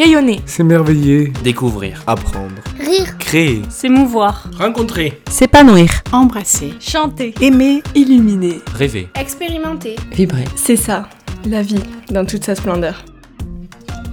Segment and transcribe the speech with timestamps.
[0.00, 0.40] Rayonner.
[0.46, 1.30] S'émerveiller.
[1.44, 2.02] Découvrir.
[2.06, 2.54] Apprendre.
[2.78, 3.18] Rire.
[3.18, 3.60] Créer.
[3.68, 4.48] S'émouvoir.
[4.56, 5.20] Rencontrer.
[5.28, 5.90] S'épanouir.
[6.10, 6.72] Embrasser.
[6.80, 7.34] Chanter.
[7.42, 7.82] Aimer.
[7.94, 8.60] Illuminer.
[8.74, 9.10] Rêver.
[9.14, 9.96] Expérimenter.
[10.10, 10.46] Vibrer.
[10.56, 11.06] C'est ça,
[11.44, 13.04] la vie, dans toute sa splendeur.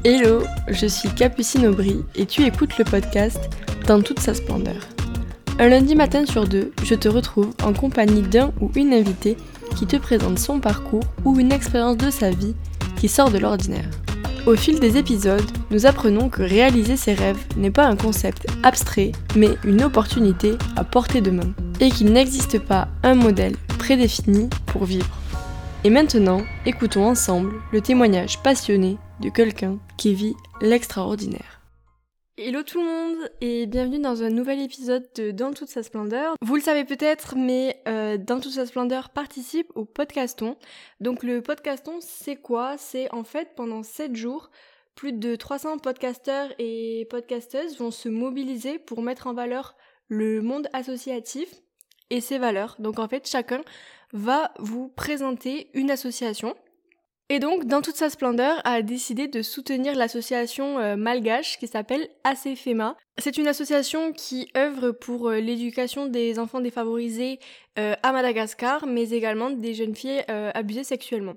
[0.03, 3.39] Hello, je suis Capucine Aubry et tu écoutes le podcast
[3.87, 4.81] Dans toute sa splendeur.
[5.57, 9.37] Un lundi matin sur deux, je te retrouve en compagnie d'un ou une invitée
[9.77, 12.55] qui te présente son parcours ou une expérience de sa vie
[12.97, 13.87] qui sort de l'ordinaire.
[14.47, 19.11] Au fil des épisodes, nous apprenons que réaliser ses rêves n'est pas un concept abstrait,
[19.35, 21.51] mais une opportunité à portée de main,
[21.81, 25.19] et qu'il n'existe pas un modèle prédéfini pour vivre.
[25.83, 31.56] Et maintenant, écoutons ensemble le témoignage passionné de quelqu'un qui vit l'extraordinaire.
[32.39, 36.35] Hello tout le monde et bienvenue dans un nouvel épisode de Dans toute sa splendeur.
[36.39, 40.55] Vous le savez peut-être, mais euh, Dans toute sa splendeur participe au podcaston.
[40.99, 42.77] Donc le podcaston, c'est quoi?
[42.77, 44.51] C'est en fait pendant 7 jours,
[44.93, 49.75] plus de 300 podcasteurs et podcasteuses vont se mobiliser pour mettre en valeur
[50.07, 51.49] le monde associatif
[52.11, 52.75] et ses valeurs.
[52.77, 53.61] Donc en fait, chacun
[54.13, 56.55] va vous présenter une association
[57.29, 62.07] et donc, dans toute sa splendeur, a décidé de soutenir l'association euh, malgache qui s'appelle
[62.23, 62.95] ACFEMA.
[63.17, 67.39] C'est une association qui œuvre pour euh, l'éducation des enfants défavorisés
[67.79, 71.33] euh, à Madagascar, mais également des jeunes filles abusées sexuellement.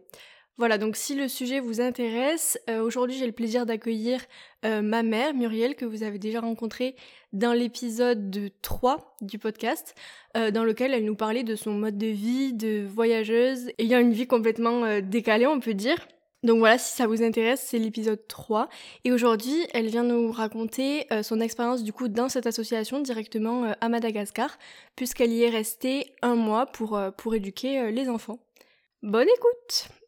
[0.60, 4.20] Voilà, donc si le sujet vous intéresse, aujourd'hui j'ai le plaisir d'accueillir
[4.62, 6.96] ma mère, Muriel, que vous avez déjà rencontrée
[7.32, 9.94] dans l'épisode 3 du podcast,
[10.36, 14.12] euh, dans lequel elle nous parlait de son mode de vie, de voyageuse, ayant une
[14.12, 15.96] vie complètement euh, décalée, on peut dire.
[16.42, 18.68] Donc voilà, si ça vous intéresse, c'est l'épisode 3.
[19.04, 23.74] Et aujourd'hui, elle vient nous raconter euh, son expérience du coup dans cette association directement
[23.80, 24.58] à Madagascar,
[24.96, 28.38] puisqu'elle y est restée un mois pour, pour éduquer les enfants.
[29.02, 29.99] Bonne écoute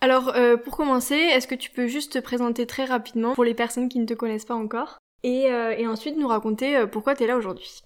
[0.00, 0.32] Alors,
[0.64, 3.98] pour commencer, est-ce que tu peux juste te présenter très rapidement pour les personnes qui
[3.98, 7.36] ne te connaissent pas encore euh, et, ensuite nous raconter euh, pourquoi tu es là
[7.36, 7.82] aujourd'hui?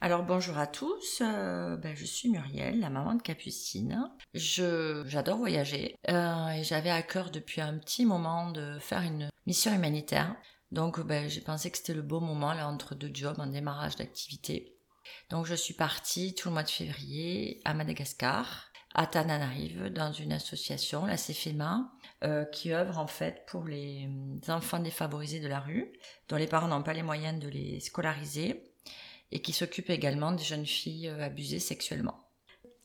[0.00, 4.10] Alors bonjour à tous, euh, ben, je suis Muriel, la maman de Capucine.
[4.34, 10.34] J'adore voyager et j'avais à cœur depuis un petit moment de faire une mission humanitaire.
[10.72, 13.94] Donc ben, j'ai pensé que c'était le beau moment là entre deux jobs, un démarrage
[13.94, 14.76] d'activité.
[15.30, 20.32] Donc je suis partie tout le mois de février à Madagascar à Tananarive dans une
[20.32, 21.92] association, la CFEMA,
[22.24, 25.92] euh, qui œuvre en fait pour les euh, enfants défavorisés de la rue,
[26.28, 28.62] dont les parents n'ont pas les moyens de les scolariser,
[29.30, 32.28] et qui s'occupe également des jeunes filles euh, abusées sexuellement.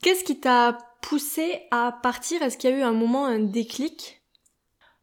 [0.02, 2.42] Qu'est-ce qui t'a poussé à partir?
[2.42, 4.22] Est-ce qu'il y a eu un moment, un déclic?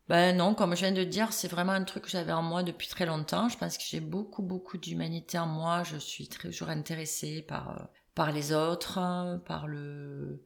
[0.09, 2.63] Ben non, comme je viens de dire, c'est vraiment un truc que j'avais en moi
[2.63, 3.49] depuis très longtemps.
[3.49, 5.83] Je pense que j'ai beaucoup, beaucoup d'humanité en moi.
[5.83, 10.45] Je suis toujours intéressée par, par les autres, par le,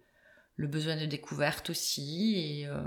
[0.58, 2.82] le besoin de découverte aussi et euh,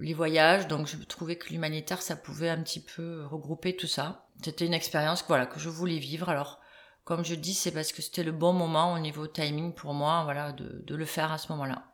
[0.00, 0.66] les voyages.
[0.66, 4.26] Donc je trouvais que l'humanitaire ça pouvait un petit peu regrouper tout ça.
[4.42, 6.30] C'était une expérience voilà que je voulais vivre.
[6.30, 6.58] Alors
[7.04, 10.22] comme je dis, c'est parce que c'était le bon moment au niveau timing pour moi,
[10.24, 11.84] voilà, de, de le faire à ce moment-là.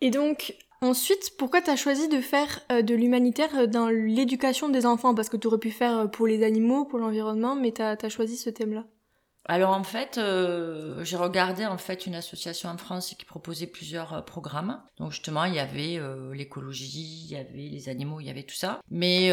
[0.00, 4.86] Et donc ensuite, pourquoi tu as choisi de faire euh, de l'humanitaire dans l'éducation des
[4.86, 5.14] enfants?
[5.14, 7.96] Parce que tu aurais pu faire euh, pour les animaux, pour l'environnement, mais tu as,
[8.00, 8.84] as choisi ce thème-là.
[9.48, 14.14] Alors en fait, euh, j'ai regardé en fait une association en France qui proposait plusieurs
[14.14, 14.82] euh, programmes.
[14.98, 18.42] Donc justement, il y avait euh, l'écologie, il y avait les animaux, il y avait
[18.42, 18.80] tout ça.
[18.90, 19.30] Mais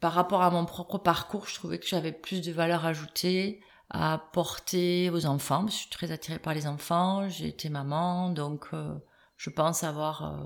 [0.00, 4.12] par rapport à mon propre parcours, je trouvais que j'avais plus de valeur ajoutée à
[4.12, 5.66] apporter aux enfants.
[5.68, 8.68] Je suis très attirée par les enfants, j'ai été maman, donc
[9.38, 10.38] je pense avoir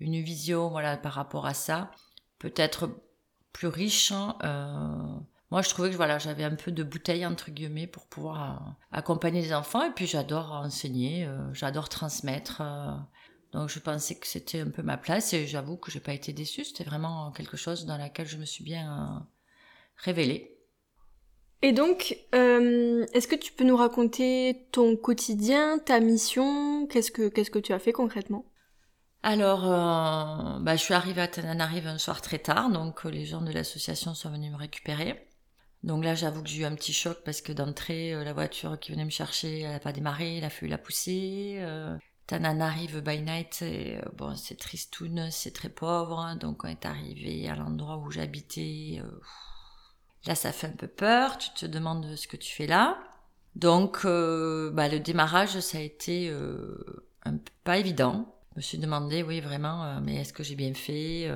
[0.00, 1.90] une vision voilà par rapport à ça,
[2.38, 2.88] peut-être
[3.52, 4.12] plus riche.
[4.12, 8.42] Hein, moi je trouvais que voilà j'avais un peu de bouteille entre guillemets pour pouvoir
[8.42, 9.82] euh, accompagner les enfants.
[9.86, 12.90] Et puis j'adore enseigner euh, j'adore transmettre euh.
[13.54, 15.32] donc je pensais que c'était un peu ma place.
[15.32, 16.66] Et j'avoue que j'ai pas été déçue.
[16.66, 19.26] C'était vraiment quelque chose dans laquelle je me suis bien
[19.96, 20.58] révélée.
[21.62, 26.86] Et donc, est-ce que tu peux nous raconter ton quotidien, ta mission?
[26.86, 28.44] Qu'est-ce que qu'est-ce que tu as fait concrètement?
[29.22, 29.62] Alors,
[30.60, 34.12] bah, je suis arrivée à Tananarive un soir très tard, donc les gens de l'association
[34.12, 35.25] sont venus me récupérer.
[35.86, 38.76] Donc là, j'avoue que j'ai eu un petit choc parce que d'entrée, euh, la voiture
[38.78, 41.58] qui venait me chercher, elle n'a pas démarré, il a fallu la pousser.
[41.60, 41.96] Euh,
[42.28, 46.18] arrive by night, euh, bon, c'est tristoun, c'est très pauvre.
[46.18, 46.34] Hein.
[46.34, 49.00] donc on est arrivé à l'endroit où j'habitais.
[50.26, 51.38] Là, ça fait un peu peur.
[51.38, 52.98] Tu te demandes ce que tu fais là.
[53.54, 56.34] Donc, bah, le démarrage, ça a été
[57.62, 58.34] pas évident.
[58.52, 61.30] Je me suis demandé, oui, vraiment, mais est-ce que j'ai bien fait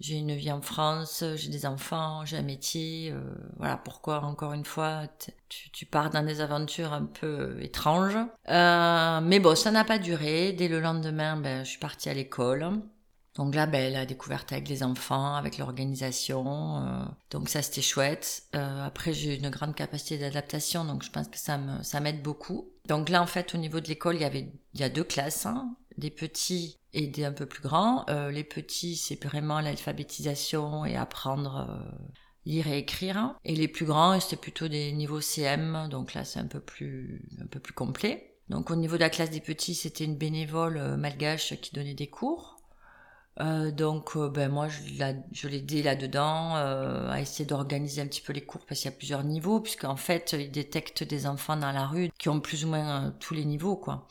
[0.00, 3.12] j'ai une vie en France, j'ai des enfants, j'ai un métier.
[3.12, 3.20] Euh,
[3.58, 5.02] voilà pourquoi, encore une fois,
[5.48, 8.16] tu, tu, pars dans des aventures un peu étranges.
[8.48, 10.52] Euh, mais bon, ça n'a pas duré.
[10.52, 12.80] Dès le lendemain, ben, je suis partie à l'école.
[13.36, 16.78] Donc là, ben, la découverte avec les enfants, avec l'organisation.
[16.78, 18.42] euh, donc ça, c'était chouette.
[18.56, 22.22] Euh, après, j'ai une grande capacité d'adaptation, donc je pense que ça me, ça m'aide
[22.22, 22.68] beaucoup.
[22.86, 25.04] Donc là, en fait, au niveau de l'école, il y avait, il y a deux
[25.04, 28.04] classes, hein, des petits et des un peu plus grands.
[28.08, 32.06] Euh, les petits, c'est vraiment l'alphabétisation et apprendre euh,
[32.46, 33.34] lire et écrire.
[33.44, 37.22] Et les plus grands, c'était plutôt des niveaux CM, donc là, c'est un peu plus,
[37.40, 38.38] un peu plus complet.
[38.48, 41.94] Donc au niveau de la classe des petits, c'était une bénévole euh, malgache qui donnait
[41.94, 42.59] des cours.
[43.40, 48.02] Euh, donc euh, ben moi je, la- je l'ai aidé là-dedans euh, à essayer d'organiser
[48.02, 51.04] un petit peu les cours parce qu'il y a plusieurs niveaux puisqu'en fait ils détectent
[51.04, 54.08] des enfants dans la rue qui ont plus ou moins tous les niveaux quoi,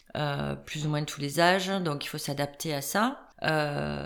[0.65, 3.19] plus ou moins tous les âges donc il faut s'adapter à ça.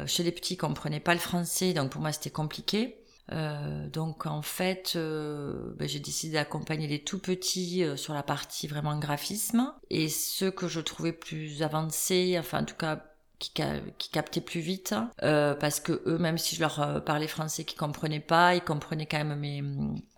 [0.08, 2.98] Chez les petits ils comprenaient pas le français donc pour moi c'était compliqué.
[3.32, 9.74] Donc en fait, ben, j'ai décidé d'accompagner les tout petits sur la partie vraiment graphisme
[9.90, 13.04] et ceux que je trouvais plus avancés, enfin en tout cas
[13.44, 17.00] qui, ca- qui captaient plus vite, euh, parce que eux, même si je leur euh,
[17.00, 19.62] parlais français, qu'ils comprenaient pas, ils comprenaient quand même mes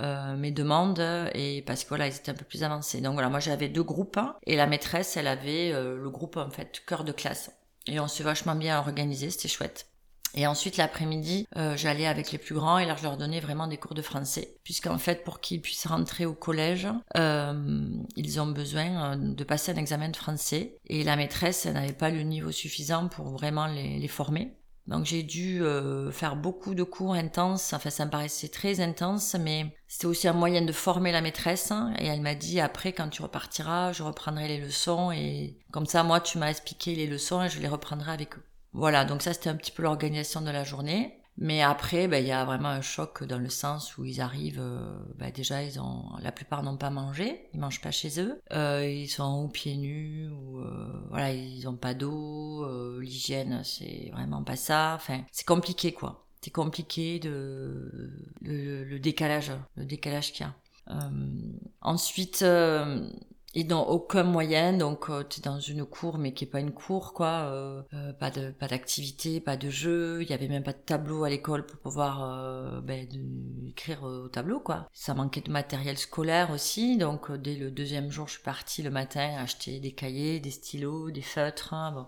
[0.02, 1.00] euh, mes demandes
[1.34, 3.02] et parce que voilà, ils étaient un peu plus avancés.
[3.02, 6.50] Donc voilà, moi j'avais deux groupes hein, et la maîtresse, elle avait le groupe en
[6.50, 7.52] fait cœur de classe
[7.88, 9.88] et on s'est vachement bien organisé, c'était chouette.
[10.36, 13.68] Et ensuite, l'après-midi, euh, j'allais avec les plus grands et là, je leur donnais vraiment
[13.68, 14.58] des cours de français.
[14.64, 16.88] Puisqu'en fait, pour qu'ils puissent rentrer au collège,
[17.18, 17.88] euh,
[18.18, 20.78] ils ont besoin euh, de passer un examen de français.
[20.88, 24.54] Et la maîtresse, elle n'avait pas le niveau suffisant pour vraiment les, les former.
[24.88, 29.36] Donc j'ai dû euh, faire beaucoup de cours intenses, enfin ça me paraissait très intense,
[29.40, 31.74] mais c'était aussi un moyen de former la maîtresse.
[31.98, 36.04] Et elle m'a dit après quand tu repartiras, je reprendrai les leçons et comme ça
[36.04, 38.44] moi tu m'as expliqué les leçons et je les reprendrai avec eux.
[38.76, 41.18] Voilà, donc ça c'était un petit peu l'organisation de la journée.
[41.38, 44.62] Mais après, ben, il y a vraiment un choc dans le sens où ils arrivent,
[44.62, 48.40] euh, ben, déjà ils ont, la plupart n'ont pas mangé, ils mangent pas chez eux,
[48.54, 53.62] Euh, ils sont ou pieds nus ou euh, voilà, ils ont pas d'eau, euh, l'hygiène
[53.66, 54.94] c'est vraiment pas ça.
[54.96, 56.26] Enfin, c'est compliqué quoi.
[56.42, 58.12] C'est compliqué de
[58.42, 60.54] le, le décalage, le décalage qu'il y a.
[60.92, 61.10] Euh,
[61.82, 62.44] ensuite,
[63.56, 66.60] euh, ils n'ont aucun moyen, donc tu es dans une cour, mais qui est pas
[66.60, 67.28] une cour, quoi.
[67.52, 70.22] euh, euh, pas de pas d'activité, pas de jeu.
[70.22, 73.08] Il y avait même pas de tableau à l'école pour pouvoir euh, ben,
[73.68, 74.88] écrire au tableau, quoi.
[74.94, 78.84] Ça manquait de matériel scolaire aussi, donc euh, dès le deuxième jour, je suis partie
[78.84, 81.74] le matin acheter des cahiers, des stylos, des feutres.
[81.74, 82.08] hein, bon.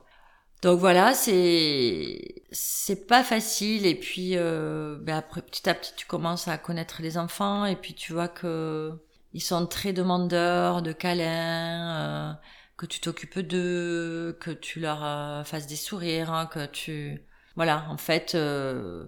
[0.64, 6.08] Donc voilà, c'est c'est pas facile et puis euh, ben après petit à petit tu
[6.08, 8.92] commences à connaître les enfants et puis tu vois que
[9.34, 12.34] ils sont très demandeurs de câlins, euh,
[12.78, 17.22] que tu t'occupes d'eux, que tu leur euh, fasses des sourires, hein, que tu
[17.56, 19.08] voilà, en fait euh,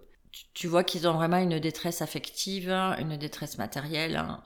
[0.53, 4.15] tu, vois qu'ils ont vraiment une détresse affective, une détresse matérielle.
[4.17, 4.43] hein.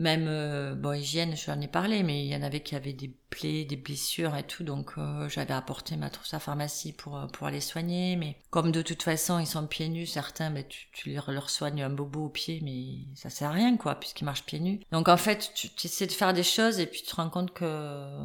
[0.00, 2.92] Même, euh, bon, hygiène, je en ai parlé, mais il y en avait qui avaient
[2.92, 7.16] des plaies, des blessures et tout, donc euh, j'avais apporté ma trousse à pharmacie pour,
[7.16, 8.16] euh, pour les soigner.
[8.16, 11.50] Mais comme de toute façon, ils sont pieds nus, certains, ben, tu, tu leur, leur
[11.50, 14.80] soignes un bobo au pied, mais ça sert à rien, quoi, puisqu'ils marchent pieds nus.
[14.90, 17.30] Donc en fait, tu, tu essaies de faire des choses et puis tu te rends
[17.30, 18.24] compte que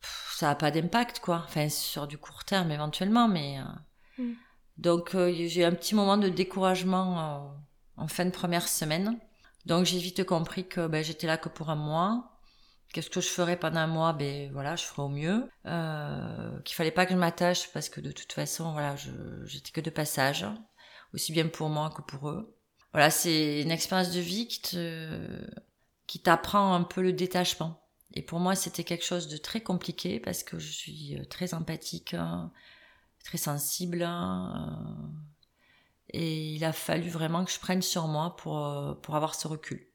[0.00, 1.42] pff, ça n'a pas d'impact, quoi.
[1.46, 3.58] Enfin, sur du court terme éventuellement, mais...
[3.58, 3.64] euh,
[4.18, 4.32] Mm.
[4.78, 7.54] Donc euh, j'ai eu un petit moment de découragement
[7.96, 9.18] en fin de première semaine.
[9.66, 12.32] Donc j'ai vite compris que ben, j'étais là que pour un mois.
[12.92, 14.12] Qu'est-ce que je ferais pendant un mois?
[14.12, 15.48] Ben voilà, je ferais au mieux.
[15.66, 18.94] Euh, qu'il fallait pas que je m'attache parce que de toute façon, voilà,
[19.44, 20.46] j'étais que de passage,
[21.12, 22.56] aussi bien pour moi que pour eux.
[22.92, 24.78] Voilà, c'est une expérience de vie qui
[26.06, 27.82] qui t'apprend un peu le détachement.
[28.14, 31.52] Et pour moi, c'était quelque chose de très compliqué parce que je suis euh, très
[31.52, 32.52] empathique, hein,
[33.24, 34.02] très sensible.
[34.02, 35.35] hein, euh,
[36.12, 39.48] et il a fallu vraiment que je prenne sur moi pour, euh, pour avoir ce
[39.48, 39.86] recul.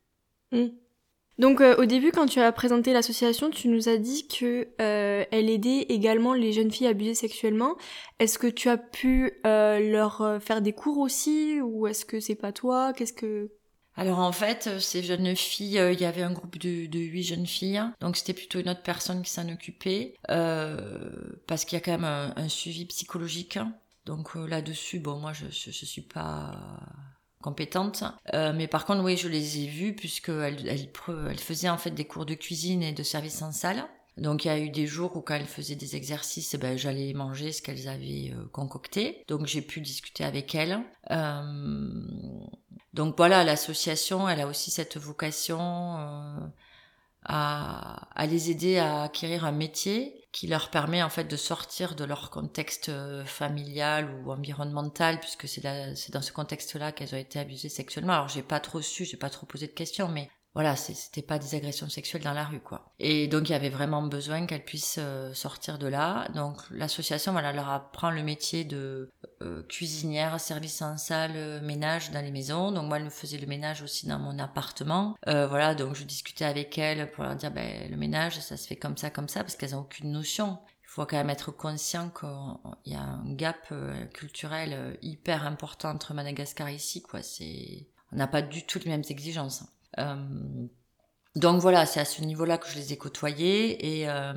[1.38, 5.26] Donc euh, au début, quand tu as présenté l'association, tu nous as dit que euh,
[5.32, 7.78] elle aidait également les jeunes filles abusées sexuellement.
[8.20, 12.20] Est-ce que tu as pu euh, leur euh, faire des cours aussi, ou est-ce que
[12.20, 12.94] c'est pas toi?
[12.94, 13.50] Qu'est-ce que
[13.96, 17.00] Alors en fait, euh, ces jeunes filles, euh, il y avait un groupe de, de
[17.00, 21.78] 8 jeunes filles, donc c'était plutôt une autre personne qui s'en occupait, euh, parce qu'il
[21.78, 23.58] y a quand même un, un suivi psychologique.
[24.06, 26.80] Donc euh, là-dessus, bon, moi je, je, suis pas
[27.42, 28.04] compétente,
[28.34, 30.90] Euh, mais par contre, oui, je les ai vues puisqu'elles elles,
[31.30, 33.88] elles faisaient en fait des cours de cuisine et de service en salle.
[34.18, 37.14] Donc il y a eu des jours où quand elles faisaient des exercices, ben, j'allais
[37.14, 39.24] manger ce qu'elles avaient euh, concocté.
[39.28, 40.80] Donc j'ai pu discuter avec elles.
[41.12, 42.04] Euh,
[42.94, 46.40] donc voilà, l'association, elle a aussi cette vocation euh,
[47.24, 51.96] à, à les aider à acquérir un métier qui leur permet en fait de sortir
[51.96, 55.62] de leur contexte euh, familial ou environnemental, puisque c'est
[56.12, 58.14] dans ce contexte-là qu'elles ont été abusées sexuellement.
[58.14, 61.40] Alors j'ai pas trop su, j'ai pas trop posé de questions, mais voilà, c'était pas
[61.40, 62.94] des agressions sexuelles dans la rue, quoi.
[63.00, 66.28] Et donc il y avait vraiment besoin qu'elles puissent euh, sortir de là.
[66.36, 69.10] Donc l'association, voilà, leur apprend le métier de
[69.42, 72.74] euh, cuisinière, service en salle, euh, ménage dans les maisons.
[72.74, 75.16] Donc moi, elle me faisait le ménage aussi dans mon appartement.
[75.26, 78.76] voilà, donc je discutais avec elles pour leur dire, ben le ménage, ça se fait
[78.76, 80.60] comme ça, comme ça, parce qu'elles ont aucune notion.
[80.84, 83.74] Il faut quand même être conscient qu'il y a un gap
[84.14, 87.22] culturel hyper important entre Madagascar et ici, quoi.
[87.22, 89.64] C'est, on n'a pas du tout les mêmes exigences.
[90.00, 90.68] Euh,
[91.36, 94.34] donc voilà, c'est à ce niveau-là que je les ai côtoyés et, euh,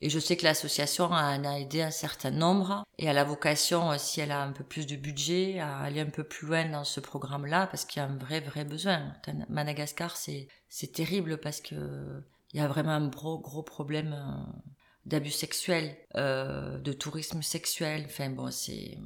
[0.00, 3.92] et je sais que l'association en a aidé un certain nombre et à la vocation,
[3.92, 6.68] euh, si elle a un peu plus de budget, à aller un peu plus loin
[6.68, 9.12] dans ce programme-là parce qu'il y a un vrai vrai besoin.
[9.48, 14.16] Madagascar, c'est c'est terrible parce que il y a vraiment un gros gros problème
[15.06, 18.04] d'abus sexuels, euh, de tourisme sexuel.
[18.06, 18.98] Enfin bon, c'est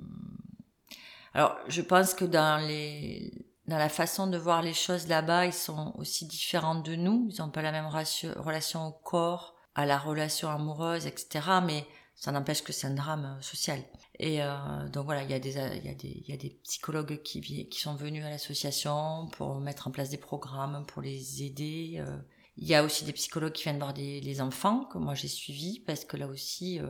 [1.34, 5.52] alors je pense que dans les dans la façon de voir les choses là-bas, ils
[5.52, 7.28] sont aussi différents de nous.
[7.30, 11.46] Ils n'ont pas la même relation au corps, à la relation amoureuse, etc.
[11.64, 13.78] Mais ça n'empêche que c'est un drame euh, social.
[14.18, 19.28] Et euh, donc voilà, il y a des psychologues qui qui sont venus à l'association
[19.32, 21.96] pour mettre en place des programmes pour les aider.
[21.98, 22.16] Euh.
[22.56, 25.28] Il y a aussi des psychologues qui viennent voir des, les enfants que moi j'ai
[25.28, 26.80] suivis parce que là aussi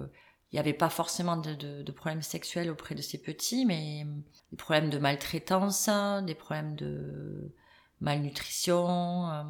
[0.50, 4.06] il n'y avait pas forcément de, de, de, problèmes sexuels auprès de ces petits, mais
[4.50, 5.90] des problèmes de maltraitance,
[6.24, 7.52] des problèmes de
[8.00, 9.30] malnutrition.
[9.30, 9.42] Euh,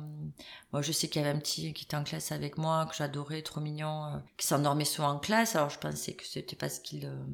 [0.73, 2.97] moi, je sais qu'il y avait un petit qui était en classe avec moi, que
[2.97, 5.57] j'adorais, trop mignon, euh, qui s'endormait souvent en classe.
[5.57, 7.25] Alors, je pensais que c'était parce qu'il euh,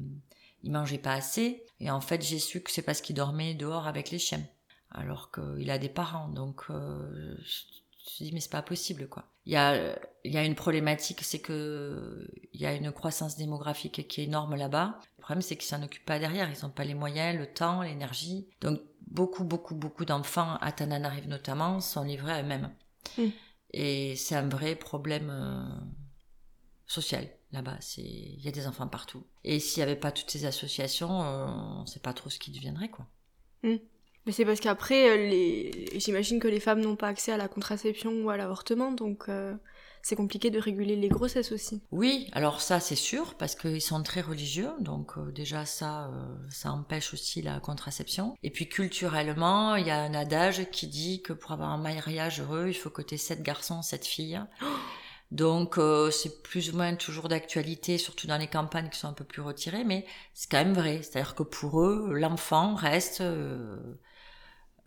[0.63, 1.65] il mangeait pas assez.
[1.79, 4.43] Et en fait, j'ai su que c'est parce qu'il dormait dehors avec les chiens.
[4.91, 6.29] Alors qu'il a des parents.
[6.29, 6.67] Donc,
[8.11, 10.55] me suis dit, mais c'est pas possible, quoi il y a il y a une
[10.55, 14.99] problématique, c'est que il y a une croissance démographique qui est énorme là-bas.
[15.17, 16.49] Le problème, c'est qu'ils s'en occupent pas derrière.
[16.49, 18.47] Ils n'ont pas les moyens, le temps, l'énergie.
[18.61, 22.73] Donc beaucoup, beaucoup, beaucoup d'enfants à Tananarive notamment sont livrés à eux-mêmes.
[23.19, 23.29] Hmm.
[23.71, 25.67] Et c'est un vrai problème euh,
[26.87, 27.77] social là-bas.
[27.81, 29.23] C'est il y a des enfants partout.
[29.43, 32.39] Et s'il n'y avait pas toutes ces associations, euh, on ne sait pas trop ce
[32.39, 33.05] qui deviendrait quoi.
[33.61, 33.77] Hmm.
[34.25, 35.89] Mais c'est parce qu'après, euh, les...
[35.99, 39.53] j'imagine que les femmes n'ont pas accès à la contraception ou à l'avortement, donc euh,
[40.01, 41.83] c'est compliqué de réguler les grossesses aussi.
[41.91, 46.09] Oui, alors ça c'est sûr, parce qu'ils sont très religieux, donc euh, déjà ça,
[46.49, 48.35] ça empêche aussi la contraception.
[48.41, 52.41] Et puis culturellement, il y a un adage qui dit que pour avoir un mariage
[52.41, 54.41] heureux, il faut que tu aies sept garçons, sept filles.
[55.31, 55.79] Donc
[56.11, 59.41] c'est plus ou moins toujours d'actualité, surtout dans les campagnes qui sont un peu plus
[59.41, 60.05] retirées, mais
[60.35, 61.01] c'est quand même vrai.
[61.01, 63.23] C'est-à-dire que pour eux, l'enfant reste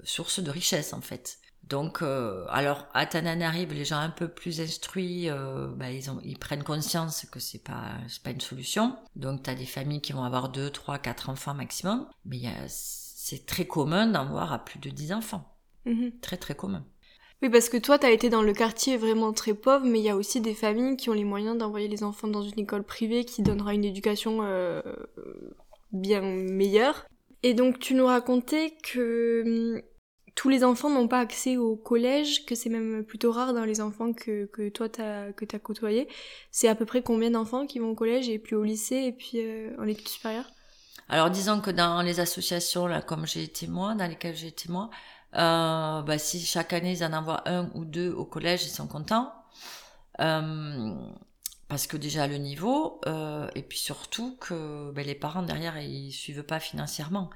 [0.05, 1.38] source de richesse en fait.
[1.64, 6.19] Donc, euh, alors à Tananarive, les gens un peu plus instruits, euh, bah, ils, ont,
[6.25, 8.97] ils prennent conscience que c'est pas c'est pas une solution.
[9.17, 13.45] Donc, tu as des familles qui vont avoir deux, trois, quatre enfants maximum, mais c'est
[13.45, 15.55] très commun d'en voir à plus de 10 enfants.
[15.85, 16.21] Mm-hmm.
[16.21, 16.85] Très très commun.
[17.40, 20.05] Oui, parce que toi, tu as été dans le quartier vraiment très pauvre, mais il
[20.05, 22.83] y a aussi des familles qui ont les moyens d'envoyer les enfants dans une école
[22.83, 24.83] privée qui donnera une éducation euh,
[25.93, 27.07] bien meilleure.
[27.42, 29.42] Et donc tu nous racontais que
[29.76, 29.83] hum,
[30.35, 33.80] tous les enfants n'ont pas accès au collège, que c'est même plutôt rare dans les
[33.80, 36.09] enfants que, que toi t'as, que t'as côtoyé.
[36.52, 39.12] C'est à peu près combien d'enfants qui vont au collège et puis au lycée et
[39.12, 40.50] puis euh, en études supérieures?
[41.09, 44.68] Alors disons que dans les associations, là, comme j'ai été moi, dans lesquelles j'ai été
[44.68, 44.90] moi,
[45.35, 48.87] euh, bah, si chaque année ils en envoient un ou deux au collège, ils sont
[48.87, 49.33] contents.
[50.21, 50.95] Euh,
[51.69, 56.13] parce que déjà le niveau euh, et puis surtout que ben, les parents derrière ils
[56.13, 57.29] suivent pas financièrement.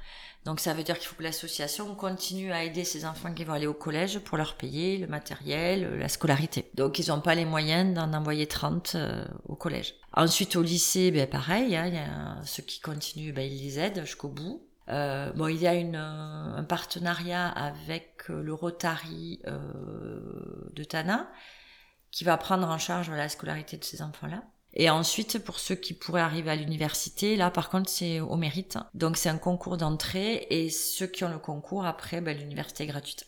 [0.44, 3.52] Donc ça veut dire qu'il faut que l'association continue à aider ces enfants qui vont
[3.52, 6.70] aller au collège pour leur payer le matériel la scolarité.
[6.74, 9.94] Donc ils n'ont pas les moyens d'en envoyer 30 euh, au collège.
[10.14, 14.00] Ensuite au lycée ben pareil hein, y a ceux qui continuent ben, ils les aident
[14.00, 14.66] jusqu'au bout.
[14.88, 21.30] Euh, bon, il y a une, un partenariat avec le Rotary de Tana
[22.12, 24.44] qui va prendre en charge la scolarité de ces enfants-là.
[24.74, 28.78] Et ensuite, pour ceux qui pourraient arriver à l'université, là par contre c'est au mérite.
[28.94, 32.86] Donc c'est un concours d'entrée et ceux qui ont le concours, après, ben, l'université est
[32.86, 33.26] gratuite.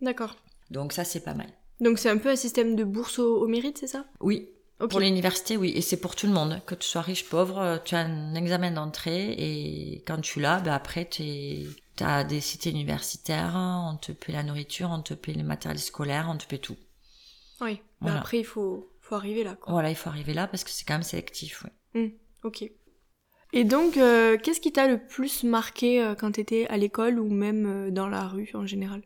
[0.00, 0.36] D'accord.
[0.70, 1.48] Donc ça c'est pas mal.
[1.80, 4.04] Donc c'est un peu un système de bourse au, mérite, c'est ça?
[4.20, 4.50] Oui.
[4.78, 5.72] Pour l'université, oui.
[5.74, 6.60] Et c'est pour tout le monde.
[6.66, 10.72] Que tu sois riche, pauvre, tu as un examen d'entrée et quand tu l'as, ben
[10.72, 11.66] après tu
[12.00, 16.28] as des cités universitaires, on te paie la nourriture, on te paie les matériels scolaires,
[16.30, 16.76] on te paie tout.
[17.60, 19.56] Oui, mais après il faut, faut arriver là.
[19.56, 19.72] Quoi.
[19.72, 21.64] Voilà, il faut arriver là parce que c'est quand même sélectif.
[21.94, 22.02] Oui.
[22.02, 22.10] Mmh,
[22.44, 22.70] ok.
[23.52, 27.30] Et donc, euh, qu'est-ce qui t'a le plus marqué euh, quand t'étais à l'école ou
[27.30, 29.02] même euh, dans la rue en général?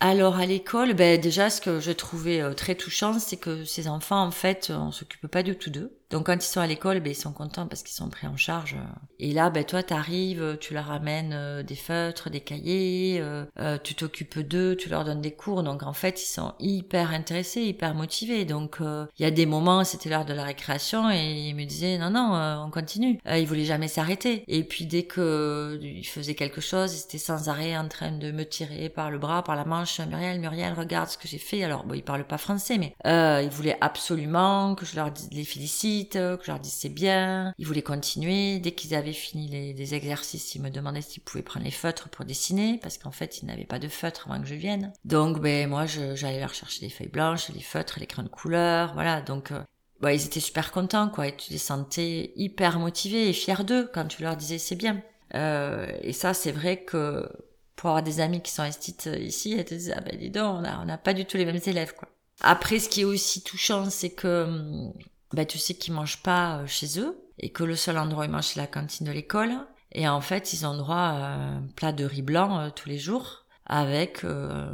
[0.00, 4.22] Alors à l'école, ben déjà ce que je trouvais très touchant, c'est que ces enfants
[4.22, 5.97] en fait, on s'occupe pas du tout d'eux.
[6.10, 8.36] Donc quand ils sont à l'école, ben, ils sont contents parce qu'ils sont pris en
[8.36, 8.76] charge.
[9.18, 13.76] Et là, ben, toi, t'arrives, tu leur amènes euh, des feutres, des cahiers, euh, euh,
[13.82, 15.62] tu t'occupes d'eux, tu leur donnes des cours.
[15.62, 18.46] Donc en fait, ils sont hyper intéressés, hyper motivés.
[18.46, 21.98] Donc il y a des moments, c'était l'heure de la récréation et ils me disaient
[21.98, 23.18] non, non, on continue.
[23.26, 24.44] ils voulaient jamais s'arrêter.
[24.48, 28.30] Et puis dès que ils faisaient quelque chose, ils étaient sans arrêt en train de
[28.30, 30.00] me tirer par le bras, par la manche.
[30.00, 31.64] Muriel, Muriel, regarde ce que j'ai fait.
[31.64, 35.97] Alors bon, ils parlent pas français, mais ils voulaient absolument que je leur les félicite
[36.06, 37.52] que je leur dise c'est bien.
[37.58, 38.58] Ils voulaient continuer.
[38.60, 42.24] Dès qu'ils avaient fini les, exercices, ils me demandaient s'ils pouvaient prendre les feutres pour
[42.24, 44.92] dessiner, parce qu'en fait, ils n'avaient pas de feutres avant que je vienne.
[45.04, 48.92] Donc, ben, moi, j'allais leur chercher des feuilles blanches, les feutres, les crayons de couleur,
[48.94, 49.20] voilà.
[49.22, 51.28] Donc, euh, ils étaient super contents, quoi.
[51.28, 55.02] Et tu les sentais hyper motivés et fiers d'eux quand tu leur disais c'est bien.
[55.34, 57.28] Euh, et ça, c'est vrai que
[57.76, 60.58] pour avoir des amis qui sont instituts ici, elles te disent, ah ben dis donc,
[60.58, 62.08] on n'a pas du tout les mêmes élèves, quoi.
[62.40, 64.92] Après, ce qui est aussi touchant, c'est que hum,
[65.32, 68.26] bah, tu sais qu'ils mangent pas euh, chez eux et que le seul endroit où
[68.26, 69.52] ils mangent c'est la cantine de l'école.
[69.92, 72.98] Et en fait, ils ont droit à un plat de riz blanc euh, tous les
[72.98, 74.70] jours avec euh,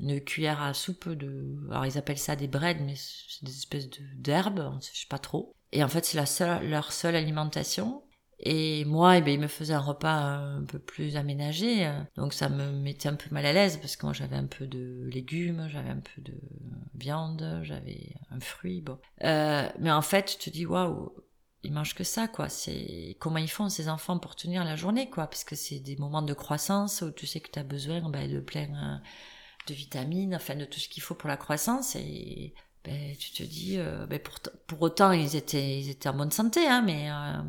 [0.00, 1.56] une cuillère à soupe de...
[1.70, 5.54] Alors ils appellent ça des breads, mais c'est des espèces d'herbes, je sais pas trop.
[5.72, 8.03] Et en fait, c'est seule, leur seule alimentation.
[8.46, 12.50] Et moi, eh ben, il me faisait un repas un peu plus aménagé, donc ça
[12.50, 15.66] me mettait un peu mal à l'aise parce que moi j'avais un peu de légumes,
[15.70, 16.34] j'avais un peu de
[16.94, 18.98] viande, j'avais un fruit, bon.
[19.22, 21.14] Euh, mais en fait, tu te dis waouh,
[21.62, 22.48] ils mangent que ça, quoi.
[22.48, 25.96] C'est comment ils font ces enfants pour tenir la journée, quoi, parce que c'est des
[25.96, 29.00] moments de croissance où tu sais que tu as besoin ben, de plein
[29.66, 33.42] de vitamines, enfin de tout ce qu'il faut pour la croissance et ben, tu te
[33.42, 34.34] dis, euh, ben, pour,
[34.66, 37.40] pour autant, ils étaient, ils étaient en bonne santé, hein, mais euh,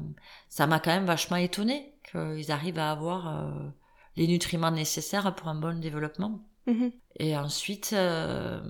[0.48, 3.70] ça m'a quand même vachement étonné qu'ils arrivent à avoir euh,
[4.16, 6.40] les nutriments nécessaires pour un bon développement.
[6.68, 6.92] Mm-hmm.
[7.20, 8.64] Et ensuite, dans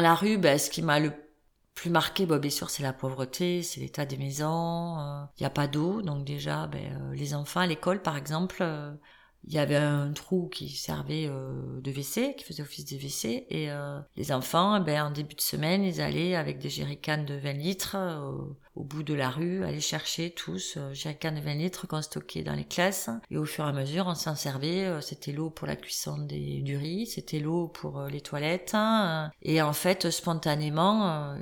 [0.00, 1.12] la rue, ben, ce qui m'a le
[1.74, 4.96] plus marqué, bon, bien sûr, c'est la pauvreté, c'est l'état des maisons.
[5.38, 8.64] Il n'y a pas d'eau, donc déjà, ben, les enfants à l'école, par exemple,
[9.48, 13.46] il y avait un trou qui servait euh, de WC, qui faisait office de WC,
[13.48, 17.24] et euh, les enfants, eh ben, en début de semaine, ils allaient avec des jerrycans
[17.24, 18.32] de 20 litres euh,
[18.74, 22.54] au bout de la rue, aller chercher tous jerrycans de 20 litres qu'on stockait dans
[22.54, 25.76] les classes, et au fur et à mesure, on s'en servait, c'était l'eau pour la
[25.76, 31.36] cuisson des, du riz, c'était l'eau pour les toilettes, hein, et en fait, spontanément,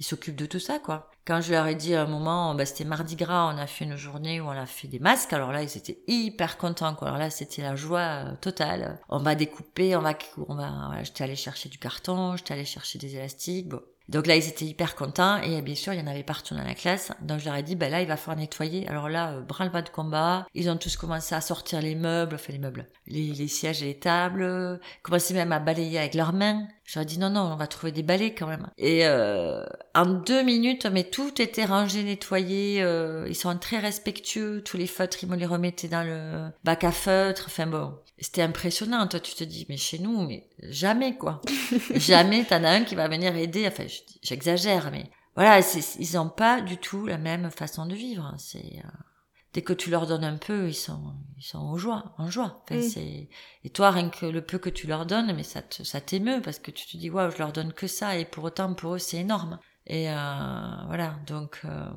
[0.00, 1.10] ils s'occupent de tout ça, quoi.
[1.26, 3.84] Quand je leur ai dit à un moment, bah, c'était mardi gras, on a fait
[3.84, 6.94] une journée où on a fait des masques, alors là, ils étaient hyper contents.
[7.00, 9.00] Alors là, c'était la joie euh, totale.
[9.08, 10.14] On va découper, on va,
[10.46, 13.80] on va, voilà, j'étais allée chercher du carton, j'étais allée chercher des élastiques, bon.
[14.08, 16.62] Donc là, ils étaient hyper contents et bien sûr, il y en avait partout dans
[16.62, 17.10] la classe.
[17.22, 18.86] Donc je leur ai dit, bah là, il va falloir nettoyer.
[18.86, 20.46] Alors là, euh, branle-bas de combat.
[20.54, 23.86] Ils ont tous commencé à sortir les meubles, enfin les meubles, les, les sièges et
[23.86, 26.68] les tables, commencé même à balayer avec leurs mains.
[26.86, 28.68] J'aurais dit non, non, on va trouver des balais quand même.
[28.78, 32.80] Et euh, en deux minutes, mais tout était rangé, nettoyé.
[32.80, 34.62] Euh, ils sont très respectueux.
[34.64, 37.46] Tous les feutres, ils me les remettaient dans le bac à feutres.
[37.48, 39.08] Enfin bon, c'était impressionnant.
[39.08, 41.40] Toi, tu te dis, mais chez nous, mais jamais quoi.
[41.96, 43.66] jamais t'en as un qui va venir aider.
[43.66, 43.86] Enfin,
[44.22, 45.60] j'exagère, mais voilà,
[45.98, 48.32] ils n'ont pas du tout la même façon de vivre.
[48.38, 48.88] C'est euh,
[49.56, 52.62] dès que tu leur donnes un peu, ils sont, ils sont en joie, en joie.
[52.62, 53.30] Enfin, c'est,
[53.64, 56.58] et toi, rien que le peu que tu leur donnes, mais ça ça t'émeut parce
[56.58, 58.98] que tu te dis, waouh, je leur donne que ça, et pour autant, pour eux,
[58.98, 59.58] c'est énorme.
[59.86, 60.14] Et euh,
[60.88, 61.88] voilà, donc euh,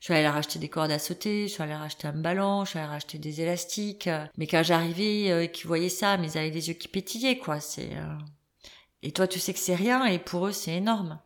[0.00, 2.14] je suis allée leur acheter des cordes à sauter, je suis allée leur acheter un
[2.14, 4.10] ballon, je suis allée leur acheter des élastiques.
[4.36, 7.38] mais quand j'arrivais euh, et qu'ils voyaient ça, mais ils avaient les yeux qui pétillaient,
[7.38, 7.60] quoi.
[7.60, 8.16] C'est euh,
[9.02, 11.20] et toi, tu sais que c'est rien, et pour eux, c'est énorme.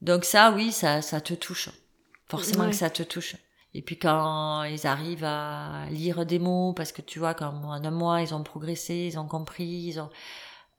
[0.00, 1.68] Donc ça, oui, ça, ça te touche.
[2.26, 3.36] Forcément que ça te touche.
[3.74, 7.84] Et puis quand ils arrivent à lire des mots, parce que tu vois, quand en
[7.84, 10.10] un mois, ils ont progressé, ils ont compris, ils ont...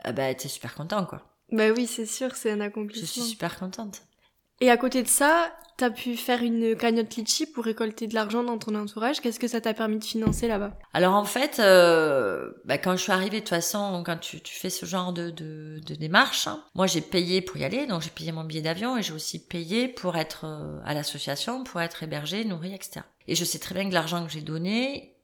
[0.06, 1.24] Eh ben, t'es super content, quoi.
[1.52, 3.06] Bah oui, c'est sûr, c'est un accomplissement.
[3.06, 4.04] Je suis super contente.
[4.60, 8.44] Et à côté de ça, t'as pu faire une cagnotte litchi pour récolter de l'argent
[8.44, 9.22] dans ton entourage.
[9.22, 10.72] Qu'est-ce que ça t'a permis de financer là-bas?
[10.94, 14.70] Alors en fait, euh, bah, quand je suis arrivée, de toute façon, quand tu, fais
[14.70, 18.10] ce genre de, de, de démarche, hein, moi j'ai payé pour y aller, donc j'ai
[18.10, 22.04] payé mon billet d'avion et j'ai aussi payé pour être euh, à l'association, pour être
[22.04, 23.02] hébergée, nourrie, etc.
[23.28, 25.16] Et je sais très bien que l'argent que j'ai donné,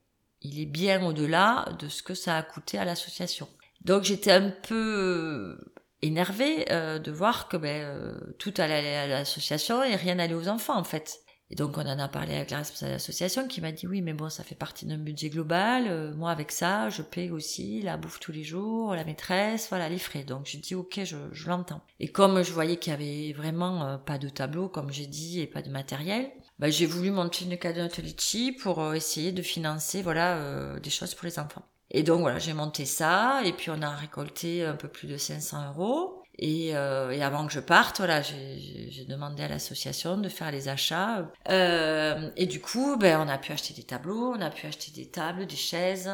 [0.41, 3.47] il est bien au-delà de ce que ça a coûté à l'association.
[3.81, 5.57] Donc j'étais un peu
[6.01, 10.47] énervé euh, de voir que ben, euh, tout allait à l'association et rien n'allait aux
[10.47, 11.19] enfants en fait.
[11.51, 14.01] Et donc on en a parlé avec la responsable de l'association qui m'a dit oui
[14.03, 17.81] mais bon ça fait partie d'un budget global, euh, moi avec ça je paye aussi
[17.81, 20.23] la bouffe tous les jours, la maîtresse, voilà les frais.
[20.23, 21.81] Donc j'ai dit ok je, je l'entends.
[21.99, 25.47] Et comme je voyais qu'il y avait vraiment pas de tableau comme j'ai dit et
[25.47, 30.79] pas de matériel, bah, j'ai voulu monter une cagnotte Litchi pour essayer de financer voilà
[30.79, 31.65] des choses pour les enfants.
[31.91, 35.17] Et donc voilà, j'ai monté ça, et puis on a récolté un peu plus de
[35.17, 36.19] 500 euros.
[36.41, 40.69] Et, euh, et, avant que je parte, voilà, j'ai demandé à l'association de faire les
[40.69, 41.29] achats.
[41.49, 44.91] Euh, et du coup, ben, on a pu acheter des tableaux, on a pu acheter
[44.91, 46.09] des tables, des chaises.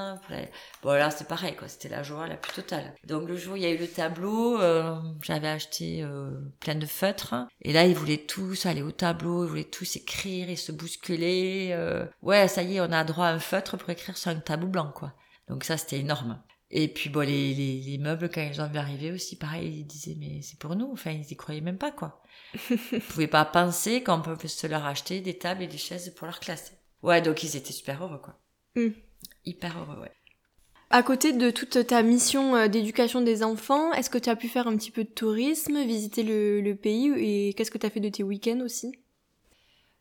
[0.82, 1.68] Bon, là, c'était pareil, quoi.
[1.68, 2.96] C'était la joie la plus totale.
[3.06, 6.76] Donc, le jour où il y a eu le tableau, euh, j'avais acheté euh, plein
[6.76, 7.36] de feutres.
[7.62, 11.70] Et là, ils voulaient tous aller au tableau, ils voulaient tous écrire et se bousculer.
[11.74, 12.04] Euh.
[12.24, 14.70] ouais, ça y est, on a droit à un feutre pour écrire sur un tableau
[14.70, 15.14] blanc, quoi.
[15.48, 16.42] Donc ça, c'était énorme.
[16.72, 19.86] Et puis bon, les, les, les, meubles, quand ils ont vu arriver aussi, pareil, ils
[19.86, 20.92] disaient, mais c'est pour nous.
[20.92, 22.22] Enfin, ils y croyaient même pas, quoi.
[22.70, 26.26] ils pouvaient pas penser qu'on peut se leur acheter des tables et des chaises pour
[26.26, 26.74] leur classe.
[27.04, 28.40] Ouais, donc ils étaient super heureux, quoi.
[28.76, 28.90] Mm.
[29.46, 30.12] Hyper heureux, ouais.
[30.90, 34.48] À côté de toute ta mission euh, d'éducation des enfants, est-ce que tu as pu
[34.48, 37.90] faire un petit peu de tourisme, visiter le, le pays et qu'est-ce que tu as
[37.90, 38.92] fait de tes week-ends aussi?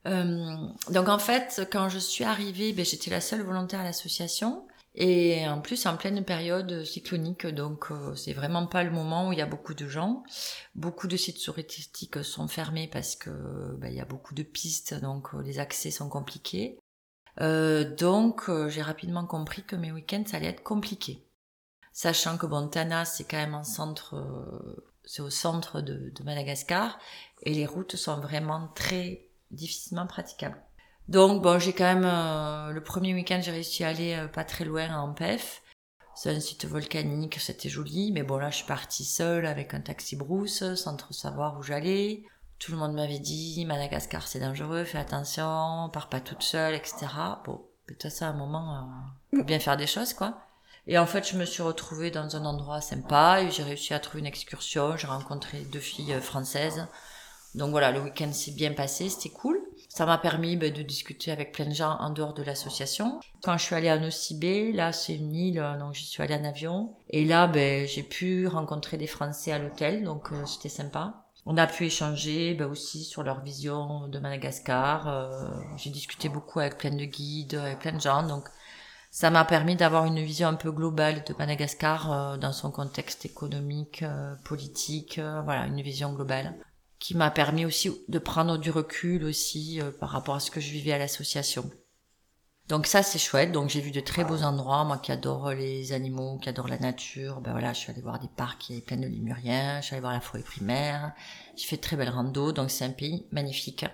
[0.07, 0.55] Euh,
[0.91, 4.67] Donc en fait, quand je suis arrivée, ben, j'étais la seule volontaire à l'association.
[4.97, 9.33] Et en plus, en pleine période cyclonique, donc euh, c'est vraiment pas le moment où
[9.33, 10.23] il y a beaucoup de gens.
[10.77, 14.95] Beaucoup de sites touristiques sont fermés parce que ben, il y a beaucoup de pistes,
[14.95, 16.79] donc euh, les accès sont compliqués.
[17.41, 21.27] Euh, donc j'ai rapidement compris que mes week-ends ça allait être compliqué,
[21.93, 24.15] sachant que Bontana c'est quand même un centre,
[25.05, 26.97] c'est au centre de, de Madagascar
[27.43, 30.63] et les routes sont vraiment très difficilement praticables.
[31.09, 34.45] Donc bon, j'ai quand même euh, le premier week-end, j'ai réussi à aller euh, pas
[34.45, 35.63] très loin en PEF.
[36.15, 39.81] C'est un site volcanique, c'était joli, mais bon là je suis partie seule avec un
[39.81, 42.23] taxi brousse, sans trop savoir où j'allais.
[42.59, 47.07] Tout le monde m'avait dit Madagascar c'est dangereux, fais attention, pars pas toute seule, etc.
[47.45, 48.89] Bon, peut-être ça à un moment,
[49.35, 50.39] euh, bien faire des choses quoi.
[50.87, 54.01] Et en fait, je me suis retrouvée dans un endroit sympa et j'ai réussi à
[54.01, 54.97] trouver une excursion.
[54.99, 56.87] J'ai rencontré deux filles françaises.
[57.55, 59.59] Donc voilà, le week-end s'est bien passé, c'était cool.
[59.95, 63.21] Ça m'a permis ben, de discuter avec plein de gens en dehors de l'association.
[63.45, 66.35] Quand je suis allée à Nosibé, là c'est une île, euh, donc j'y suis allée
[66.35, 66.97] en avion.
[67.11, 71.27] Et là, ben, j'ai pu rencontrer des Français à l'hôtel, donc euh, c'était sympa.
[71.47, 75.07] On a pu échanger ben, aussi sur leur vision de Madagascar.
[75.07, 78.49] Euh, j'ai discuté beaucoup avec plein de guides, avec plein de gens, donc
[79.13, 84.05] ça m'a permis d'avoir une vision un peu globale de Madagascar dans son contexte économique,
[84.45, 86.53] politique, voilà, une vision globale
[86.99, 90.61] qui m'a permis aussi de prendre du recul aussi euh, par rapport à ce que
[90.61, 91.71] je vivais à l'association.
[92.69, 93.53] Donc ça c'est chouette.
[93.53, 94.85] Donc j'ai vu de très beaux endroits.
[94.85, 98.19] Moi qui adore les animaux, qui adore la nature, ben voilà, je suis allée voir
[98.19, 99.81] des parcs qui plein de lémuriens.
[99.81, 101.13] Je suis allée voir la forêt primaire.
[101.57, 102.53] J'ai fait de très belles rando.
[102.53, 103.85] Donc c'est un pays magnifique,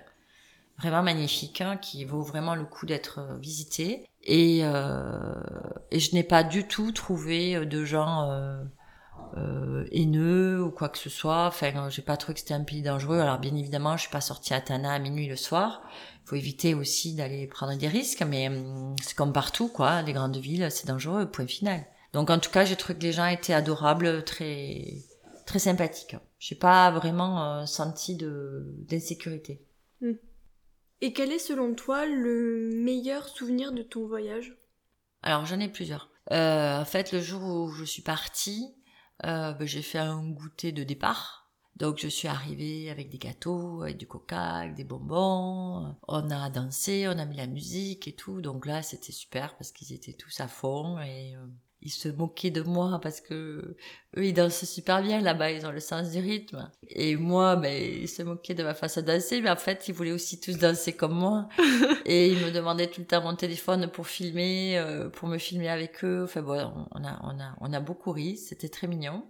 [0.79, 4.07] vraiment magnifique, hein, qui vaut vraiment le coup d'être euh, visité.
[4.23, 5.33] Et, euh,
[5.89, 8.29] et je n'ai pas du tout trouvé de gens
[9.37, 11.47] euh, haineux ou quoi que ce soit.
[11.47, 13.19] Enfin, j'ai pas trouvé que c'était un pays dangereux.
[13.19, 15.81] Alors bien évidemment, je suis pas sortie à Tana à minuit le soir.
[16.25, 20.01] Il faut éviter aussi d'aller prendre des risques, mais hum, c'est comme partout, quoi.
[20.01, 21.29] Les grandes villes, c'est dangereux.
[21.29, 21.85] Point final.
[22.13, 24.85] Donc en tout cas, j'ai trouvé que les gens étaient adorables, très
[25.45, 26.15] très sympathiques.
[26.39, 29.61] J'ai pas vraiment euh, senti de d'insécurité.
[30.01, 30.13] Hmm.
[31.01, 34.55] Et quel est selon toi le meilleur souvenir de ton voyage?
[35.23, 36.09] Alors j'en ai plusieurs.
[36.31, 38.73] Euh, en fait, le jour où je suis partie,
[39.25, 41.41] euh, ben, j'ai fait un goûter de départ.
[41.77, 45.95] Donc je suis arrivée avec des gâteaux, avec du coca, avec des bonbons.
[46.07, 48.41] On a dansé, on a mis la musique et tout.
[48.41, 51.47] Donc là, c'était super parce qu'ils étaient tous à fond et euh,
[51.81, 53.75] ils se moquaient de moi parce que
[54.17, 56.69] eux ils dansent super bien là-bas, ils ont le sens du rythme.
[56.89, 59.93] Et moi, ben ils se moquaient de ma façon de danser, mais en fait ils
[59.93, 61.49] voulaient aussi tous danser comme moi.
[62.05, 65.69] et ils me demandaient tout le temps mon téléphone pour filmer, euh, pour me filmer
[65.69, 66.23] avec eux.
[66.23, 69.23] Enfin bon, on a on a on a beaucoup ri, c'était très mignon.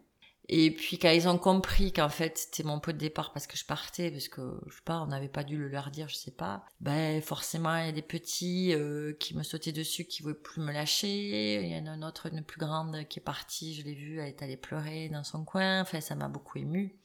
[0.54, 3.56] Et puis quand ils ont compris qu'en fait c'était mon pot de départ parce que
[3.56, 6.16] je partais, parce que je sais pas, on n'avait pas dû le leur dire, je
[6.16, 6.66] sais pas.
[6.82, 10.62] Ben forcément il y a des petits euh, qui me sautaient dessus, qui voulaient plus
[10.62, 11.64] me lâcher.
[11.64, 14.20] Il y en a une autre, une plus grande qui est partie, je l'ai vue,
[14.20, 15.80] elle est allée pleurer dans son coin.
[15.82, 16.98] Enfin ça m'a beaucoup émue.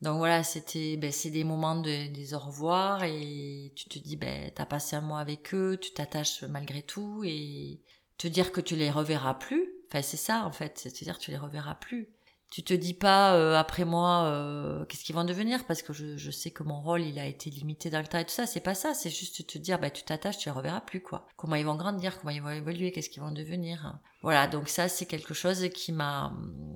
[0.00, 4.16] Donc voilà, c'était, ben, c'est des moments de, des au revoir et tu te dis,
[4.16, 7.80] ben, t'as passé un mois avec eux, tu t'attaches malgré tout et
[8.18, 9.70] te dire que tu les reverras plus.
[9.88, 10.78] Enfin, c'est ça, en fait.
[10.78, 12.08] C'est-à-dire, tu les reverras plus
[12.52, 15.64] tu te dis pas euh, après moi euh, qu'est-ce qu'ils vont devenir?
[15.64, 18.18] Parce que je, je, sais que mon rôle il a été limité dans le temps
[18.18, 18.46] et tout ça.
[18.46, 18.92] C'est pas ça.
[18.92, 21.26] C'est juste te dire bah tu t'attaches tu les reverras plus quoi.
[21.36, 22.20] Comment ils vont grandir?
[22.20, 22.92] Comment ils vont évoluer?
[22.92, 23.98] Qu'est-ce qu'ils vont devenir?
[24.20, 24.48] Voilà.
[24.48, 26.34] Donc ça c'est quelque chose qui m'a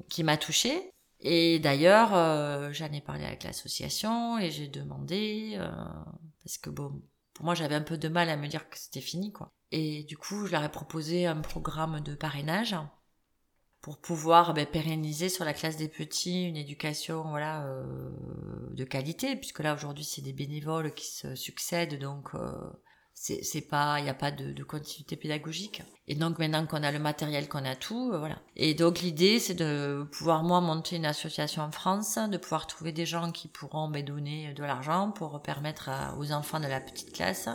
[0.09, 5.59] qui m'a touché et d'ailleurs euh, j'en ai parlé avec l'association et j'ai demandé
[6.43, 7.03] parce que bon
[7.35, 9.53] pour moi j'avais un peu de mal à me dire que c'était fini quoi.
[9.73, 12.75] Et du coup je leur ai proposé un programme de parrainage
[13.87, 18.11] pour pouvoir ben, pérenniser sur la classe des petits une éducation voilà euh,
[18.73, 22.51] de qualité puisque là aujourd'hui c'est des bénévoles qui se succèdent donc euh,
[23.15, 25.83] c'est pas il n'y a pas de, de continuité pédagogique.
[26.09, 28.41] Et donc maintenant qu'on a le matériel qu'on a tout euh, voilà.
[28.57, 32.91] Et donc l'idée c'est de pouvoir moi monter une association en France de pouvoir trouver
[32.91, 37.13] des gens qui pourront me donner de l'argent pour permettre aux enfants de la petite
[37.13, 37.49] classe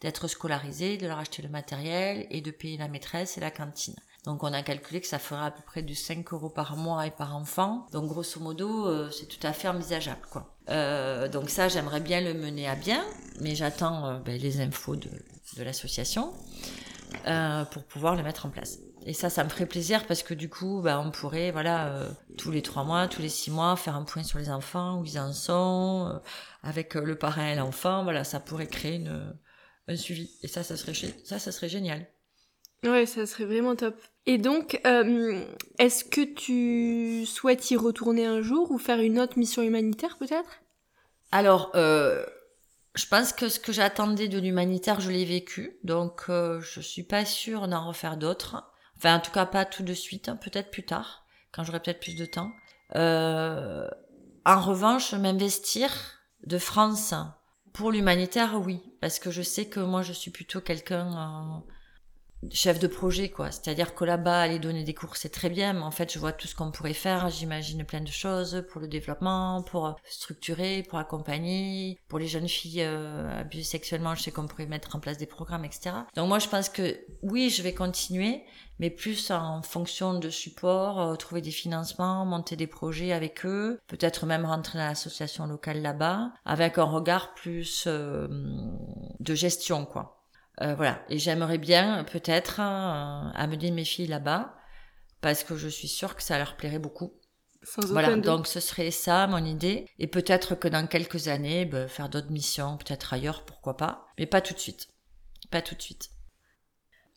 [0.00, 3.96] d'être scolarisés de leur acheter le matériel et de payer la maîtresse et la cantine
[4.26, 7.06] donc on a calculé que ça fera à peu près du 5 euros par mois
[7.06, 7.86] et par enfant.
[7.92, 10.26] Donc grosso modo, euh, c'est tout à fait envisageable.
[10.30, 10.56] quoi.
[10.68, 13.04] Euh, donc ça, j'aimerais bien le mener à bien,
[13.40, 15.08] mais j'attends euh, ben, les infos de,
[15.56, 16.32] de l'association
[17.28, 18.80] euh, pour pouvoir le mettre en place.
[19.04, 22.08] Et ça, ça me ferait plaisir parce que du coup, ben, on pourrait, voilà, euh,
[22.36, 25.04] tous les trois mois, tous les six mois, faire un point sur les enfants, où
[25.04, 26.20] ils en sont,
[26.64, 28.02] avec le parrain et l'enfant.
[28.02, 29.36] Voilà, ça pourrait créer une,
[29.86, 30.32] un suivi.
[30.42, 32.08] Et ça, ça serait, ça, ça serait génial.
[32.84, 33.96] Ouais, ça serait vraiment top.
[34.26, 35.40] Et donc, euh,
[35.78, 40.60] est-ce que tu souhaites y retourner un jour ou faire une autre mission humanitaire peut-être?
[41.32, 42.24] Alors, euh,
[42.94, 45.78] je pense que ce que j'attendais de l'humanitaire, je l'ai vécu.
[45.84, 48.64] Donc, euh, je suis pas sûre d'en refaire d'autres.
[48.96, 50.28] Enfin, en tout cas, pas tout de suite.
[50.28, 52.50] hein, peut-être plus tard, quand j'aurai peut-être plus de temps.
[52.94, 55.90] En revanche, m'investir
[56.44, 57.14] de France
[57.72, 58.80] pour l'humanitaire, oui.
[59.00, 61.62] Parce que je sais que moi, je suis plutôt quelqu'un...
[62.52, 63.50] chef de projet quoi.
[63.50, 66.32] C'est-à-dire que là-bas aller donner des cours c'est très bien mais en fait je vois
[66.32, 67.28] tout ce qu'on pourrait faire.
[67.30, 71.98] J'imagine plein de choses pour le développement pour structurer pour accompagner.
[72.08, 75.26] Pour les jeunes filles euh, abusées sexuellement je sais qu'on pourrait mettre en place des
[75.26, 78.42] programmes etc donc moi je pense que oui je vais continuer
[78.78, 83.80] mais plus en fonction de support euh, trouver des financements monter des projets avec eux
[83.86, 88.28] peut-être même rentrer dans l'association locale là-bas avec un regard plus euh,
[89.20, 90.15] de gestion quoi
[90.62, 91.04] euh, voilà.
[91.08, 94.54] Et j'aimerais bien peut-être euh, amener mes filles là-bas
[95.20, 97.12] parce que je suis sûre que ça leur plairait beaucoup.
[97.62, 98.14] Sans aucun Voilà.
[98.14, 98.24] doute.
[98.24, 99.86] Donc ce serait ça mon idée.
[99.98, 104.06] Et peut-être que dans quelques années, ben, faire d'autres missions, peut-être ailleurs, pourquoi pas.
[104.18, 104.88] Mais pas tout de suite.
[105.50, 106.10] Pas tout de suite.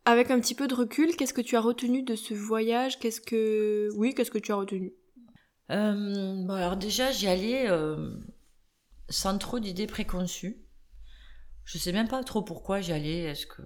[0.06, 2.98] Avec un petit peu de recul, qu'est-ce que tu as retenu de ce voyage?
[3.00, 3.90] Qu'est-ce que...
[3.96, 4.94] Oui, qu'est-ce que tu as retenu?
[5.72, 5.94] Euh,
[6.48, 8.10] bon alors déjà j'y allais euh,
[9.08, 10.58] sans trop d'idées préconçues.
[11.72, 13.20] Je sais même pas trop pourquoi j'y allais.
[13.26, 13.62] Est-ce que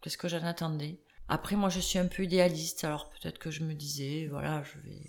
[0.00, 3.64] qu'est-ce que j'en attendais Après moi je suis un peu idéaliste, alors peut-être que je
[3.64, 5.02] me disais voilà je vais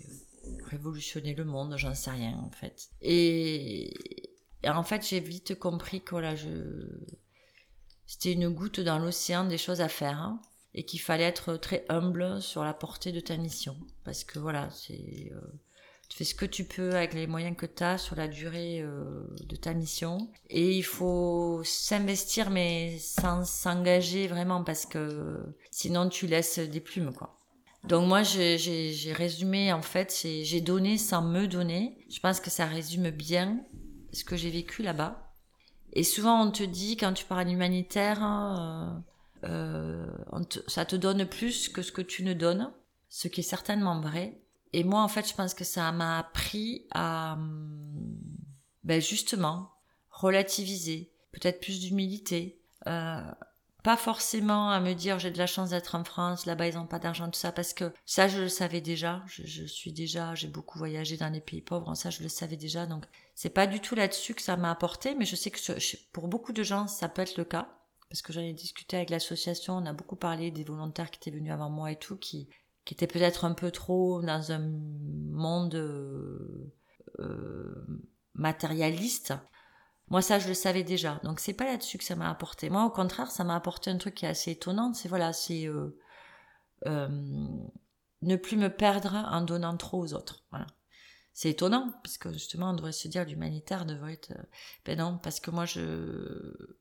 [0.68, 2.90] révolutionner le monde, j'en sais rien en fait.
[3.00, 3.94] Et,
[4.66, 6.48] en fait j'ai vite compris que voilà je
[8.06, 10.18] c'était une goutte dans l'océan des choses à faire.
[10.18, 10.42] hein,
[10.74, 14.68] et qu'il fallait être très humble sur la portée de ta mission parce que voilà
[14.70, 15.40] c'est euh,
[16.12, 18.82] tu fais ce que tu peux avec les moyens que tu as sur la durée
[18.82, 20.28] euh, de ta mission.
[20.50, 27.14] Et il faut s'investir, mais sans s'engager vraiment, parce que sinon tu laisses des plumes,
[27.14, 27.38] quoi.
[27.84, 31.96] Donc moi, j'ai résumé, en fait, j'ai donné sans me donner.
[32.10, 33.64] Je pense que ça résume bien
[34.12, 35.32] ce que j'ai vécu là-bas.
[35.94, 39.02] Et souvent, on te dit, quand tu parles humanitaire, hein,
[39.44, 42.70] euh, euh, ça te donne plus que ce que tu ne donnes,
[43.08, 44.38] ce qui est certainement vrai.
[44.72, 48.16] Et moi, en fait, je pense que ça m'a appris à, hum,
[48.84, 49.72] ben justement,
[50.10, 53.20] relativiser, peut-être plus d'humilité, euh,
[53.82, 56.86] pas forcément à me dire j'ai de la chance d'être en France, là-bas ils n'ont
[56.86, 60.48] pas d'argent, tout ça, parce que ça je le savais déjà, je, suis déjà, j'ai
[60.48, 63.04] beaucoup voyagé dans les pays pauvres, ça je le savais déjà, donc
[63.34, 65.58] c'est pas du tout là-dessus que ça m'a apporté, mais je sais que
[66.12, 67.68] pour beaucoup de gens ça peut être le cas,
[68.08, 71.36] parce que j'en ai discuté avec l'association, on a beaucoup parlé des volontaires qui étaient
[71.36, 72.48] venus avant moi et tout, qui,
[72.84, 74.60] qui étaient peut-être un peu trop dans un
[75.30, 76.74] monde euh,
[78.34, 79.34] matérialiste.
[80.08, 81.20] Moi, ça, je le savais déjà.
[81.24, 82.70] Donc, c'est pas là-dessus que ça m'a apporté.
[82.70, 84.92] Moi, au contraire, ça m'a apporté un truc qui est assez étonnant.
[84.94, 85.98] C'est voilà, c'est euh,
[86.86, 87.08] euh,
[88.22, 90.44] ne plus me perdre en donnant trop aux autres.
[90.50, 90.66] Voilà.
[91.32, 94.32] C'est étonnant parce que justement, on devrait se dire l'humanitaire devrait être.
[94.32, 94.42] euh,
[94.84, 96.76] Ben non, parce que moi, je.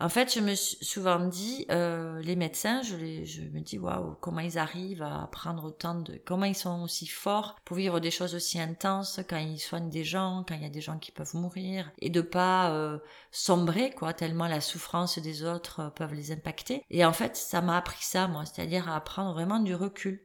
[0.00, 3.78] En fait, je me suis souvent dit, euh, les médecins, je, les, je me dis,
[3.80, 7.98] waouh, comment ils arrivent à prendre autant de, comment ils sont aussi forts pour vivre
[7.98, 10.98] des choses aussi intenses quand ils soignent des gens, quand il y a des gens
[10.98, 13.00] qui peuvent mourir, et de pas euh,
[13.32, 16.84] sombrer, quoi, tellement la souffrance des autres euh, peuvent les impacter.
[16.90, 20.22] Et en fait, ça m'a appris ça, moi, c'est-à-dire à prendre vraiment du recul,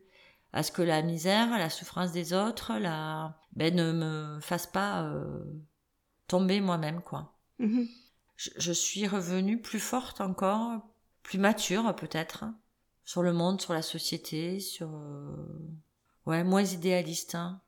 [0.51, 5.01] à ce que la misère, la souffrance des autres, la, ben, ne me fasse pas
[5.03, 5.43] euh,
[6.27, 7.87] tomber moi-même, quoi Mhm.
[8.57, 10.81] Je, suis revenue plus forte encore,
[11.21, 12.45] plus mature peut-être,
[13.05, 14.89] sur le monde, sur la société, sur...
[14.95, 15.35] euh,
[16.25, 17.35] Ouais, moins idéaliste.
[17.35, 17.61] hein.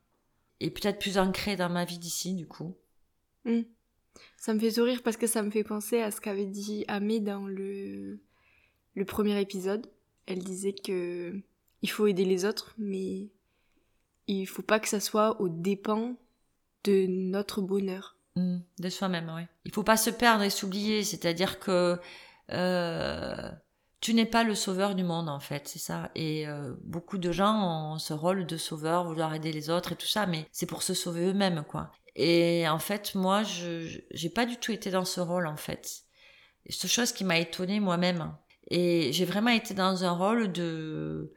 [0.62, 2.76] Et peut-être plus ancrée dans ma vie d'ici, du coup.
[4.38, 7.20] Ça me fait sourire parce que ça me fait penser à ce qu'avait dit Amé
[7.20, 8.22] dans le,
[8.96, 9.92] le premier épisode.
[10.26, 11.42] Elle disait que
[11.82, 13.28] il faut aider les autres, mais
[14.28, 16.16] il faut pas que ça soit aux dépens
[16.86, 18.15] de notre bonheur.
[18.36, 19.44] Mm, de soi-même, oui.
[19.66, 22.00] Il faut pas se perdre et s'oublier, c'est-à-dire que
[22.52, 23.52] euh,
[24.02, 26.12] tu n'es pas le sauveur du monde en fait, c'est ça.
[26.16, 29.96] Et euh, beaucoup de gens ont ce rôle de sauveur, vouloir aider les autres et
[29.96, 31.92] tout ça, mais c'est pour se sauver eux-mêmes quoi.
[32.16, 36.04] Et en fait, moi, je j'ai pas du tout été dans ce rôle en fait.
[36.70, 38.36] C'est chose qui m'a étonnée moi-même.
[38.70, 41.34] Et j'ai vraiment été dans un rôle de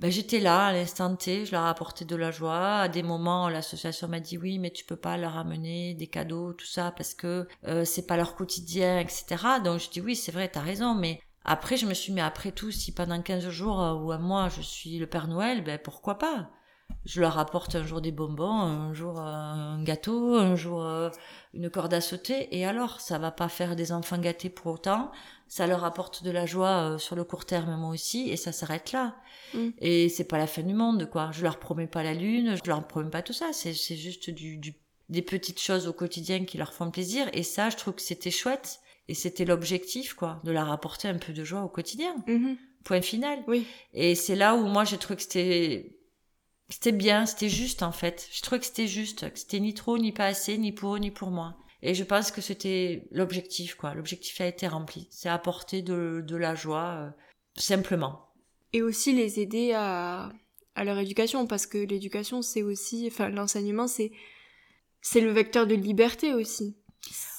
[0.00, 2.80] ben, j'étais là à l'instant T, je leur apportais de la joie.
[2.80, 6.52] À des moments, l'association m'a dit oui, mais tu peux pas leur amener des cadeaux,
[6.52, 9.24] tout ça, parce que euh, c'est pas leur quotidien, etc.
[9.62, 12.50] Donc je dis oui, c'est vrai, t'as raison, mais après je me suis mis après
[12.50, 15.78] tout, si pendant 15 jours euh, ou un mois je suis le Père Noël, ben
[15.78, 16.50] pourquoi pas?
[17.06, 20.84] Je leur apporte un jour des bonbons, un jour euh, un gâteau, un jour
[21.54, 25.12] une corde à sauter, et alors ça va pas faire des enfants gâtés pour autant
[25.48, 28.52] ça leur apporte de la joie euh, sur le court terme moi aussi et ça
[28.52, 29.14] s'arrête là
[29.54, 29.70] mm.
[29.78, 32.68] et c'est pas la fin du monde quoi je leur promets pas la lune je
[32.68, 34.74] leur promets pas tout ça c'est c'est juste du, du,
[35.08, 38.30] des petites choses au quotidien qui leur font plaisir et ça je trouve que c'était
[38.30, 42.56] chouette et c'était l'objectif quoi de leur apporter un peu de joie au quotidien mm-hmm.
[42.84, 45.96] point final oui et c'est là où moi j'ai trouvé que c'était
[46.68, 49.98] c'était bien c'était juste en fait je trouvais que c'était juste que c'était ni trop
[49.98, 53.74] ni pas assez ni pour eux ni pour moi et je pense que c'était l'objectif,
[53.74, 53.92] quoi.
[53.92, 55.06] L'objectif a été rempli.
[55.10, 57.10] C'est apporter de, de la joie, euh,
[57.56, 58.30] simplement.
[58.74, 60.30] Et aussi les aider à,
[60.74, 64.12] à leur éducation, parce que l'éducation, c'est aussi, enfin, l'enseignement, c'est,
[65.00, 66.76] c'est le vecteur de liberté aussi.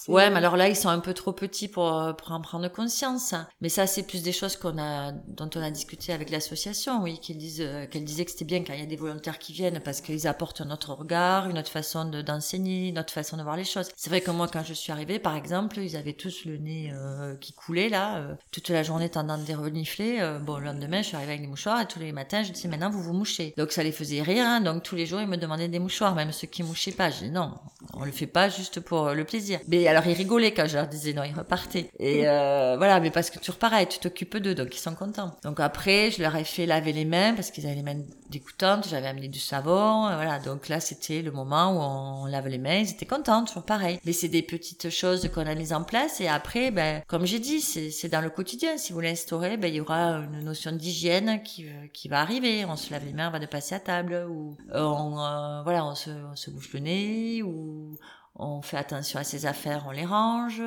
[0.07, 2.67] Ouais, mais alors là, ils sont un peu trop petits pour, euh, pour en prendre
[2.67, 3.33] conscience.
[3.61, 7.19] Mais ça, c'est plus des choses qu'on a, dont on a discuté avec l'association, oui,
[7.19, 9.53] qu'ils disent, euh, qu'elle disait que c'était bien quand il y a des volontaires qui
[9.53, 13.43] viennent parce qu'ils apportent un autre regard, une autre façon d'enseigner, une autre façon de
[13.43, 13.89] voir les choses.
[13.95, 16.91] C'est vrai que moi, quand je suis arrivée, par exemple, ils avaient tous le nez
[16.93, 20.19] euh, qui coulait là, toute la journée tendant des renifler.
[20.41, 22.67] bon, le lendemain, je suis arrivée avec des mouchoirs et tous les matins, je disais
[22.67, 23.53] maintenant vous vous mouchez.
[23.57, 24.45] Donc ça les faisait rire.
[24.45, 27.09] Hein, donc tous les jours, ils me demandaient des mouchoirs, même ceux qui mouchaient pas.
[27.09, 27.53] Je dis non,
[27.93, 29.59] on le fait pas juste pour le plaisir.
[29.95, 31.89] Alors ils rigolaient quand je leur disais non, ils repartaient.
[31.99, 35.36] Et euh, voilà, mais parce que toujours pareil, tu t'occupes d'eux, donc ils sont contents.
[35.43, 38.89] Donc après, je leur ai fait laver les mains parce qu'ils avaient les mains dégoûtantes,
[38.89, 40.39] j'avais amené du savon, voilà.
[40.39, 43.99] Donc là, c'était le moment où on lave les mains, ils étaient contents, toujours pareil.
[44.05, 47.39] Mais c'est des petites choses qu'on a mises en place et après, ben, comme j'ai
[47.39, 48.77] dit, c'est dans le quotidien.
[48.77, 52.65] Si vous l'instaurez, ben, il y aura une notion d'hygiène qui, qui va arriver.
[52.65, 56.10] On se lave les mains avant de passer à table ou on, euh, voilà, se,
[56.10, 57.97] on se bouche le nez ou
[58.37, 60.61] on fait attention à ses affaires, on les range,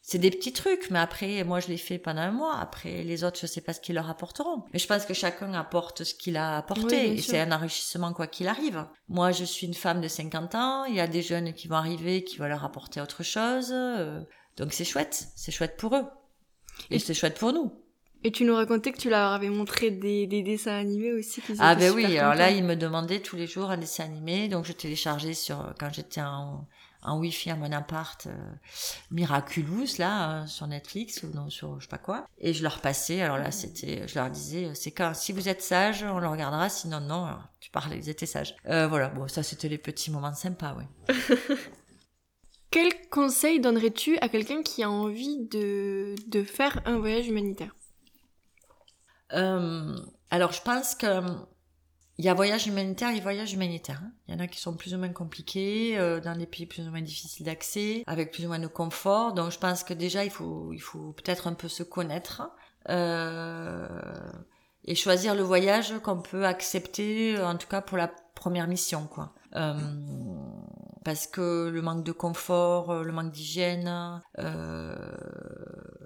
[0.00, 3.24] c'est des petits trucs, mais après, moi je l'ai fait pendant un mois, après les
[3.24, 4.64] autres, je sais pas ce qu'ils leur apporteront.
[4.72, 8.26] Mais je pense que chacun apporte ce qu'il a apporté, et c'est un enrichissement quoi
[8.26, 8.86] qu'il arrive.
[9.08, 11.76] Moi, je suis une femme de 50 ans, il y a des jeunes qui vont
[11.76, 14.22] arriver, qui vont leur apporter autre chose, euh,
[14.56, 16.06] donc c'est chouette, c'est chouette pour eux.
[16.90, 17.72] Et, c'est chouette pour nous.
[18.24, 21.42] Et tu nous racontais que tu leur avais montré des, dessins animés aussi.
[21.58, 24.64] Ah ben oui, alors là, ils me demandaient tous les jours un dessin animé, donc
[24.64, 26.66] je téléchargeais sur quand j'étais en,
[27.08, 28.30] en wifi à mon appart euh,
[29.10, 32.26] Miraculous là euh, sur Netflix ou non sur je sais pas quoi.
[32.38, 35.48] Et je leur passais alors là c'était je leur disais euh, c'est quand si vous
[35.48, 38.54] êtes sage on le regardera sinon non alors, tu parlais ils étaient sages.
[38.64, 41.14] Voilà bon ça c'était les petits moments sympas oui.
[42.70, 47.74] Quel conseil donnerais-tu à quelqu'un qui a envie de, de faire un voyage humanitaire?
[49.30, 51.06] Alors je pense que
[52.18, 54.00] il y a voyage humanitaire et voyage humanitaire.
[54.04, 54.10] Hein.
[54.26, 56.86] Il y en a qui sont plus ou moins compliqués, euh, dans des pays plus
[56.86, 59.34] ou moins difficiles d'accès, avec plus ou moins de confort.
[59.34, 62.50] Donc je pense que déjà il faut, il faut peut-être un peu se connaître
[62.88, 63.88] euh,
[64.84, 69.32] et choisir le voyage qu'on peut accepter, en tout cas pour la première mission, quoi.
[69.54, 69.74] Euh,
[71.04, 74.20] parce que le manque de confort, le manque d'hygiène,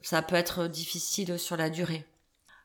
[0.03, 2.07] ça peut être difficile sur la durée.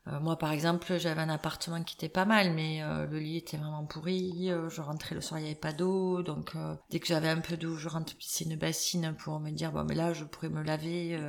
[0.08, 3.38] Euh, moi, par exemple, j'avais un appartement qui était pas mal, mais euh, le lit
[3.38, 4.50] était vraiment pourri.
[4.50, 6.22] Euh, je rentrais le soir, il n'y avait pas d'eau.
[6.24, 6.56] Donc,
[6.90, 9.96] dès que j'avais un peu d'eau, je rentrais piscine bassine pour me dire, bon, mais
[9.96, 11.20] là, je pourrais me laver.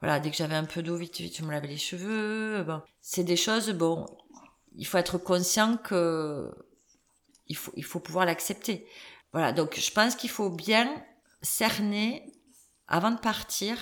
[0.00, 2.62] voilà, dès que j'avais un peu d'eau, vite, vite, je me lavais les cheveux.
[2.64, 4.06] Bon, c'est des choses, bon,
[4.76, 6.50] il faut être conscient que
[7.48, 8.86] il faut, il faut pouvoir l'accepter.
[9.32, 11.02] Voilà, donc je pense qu'il faut bien
[11.42, 12.32] cerner,
[12.86, 13.76] avant de partir,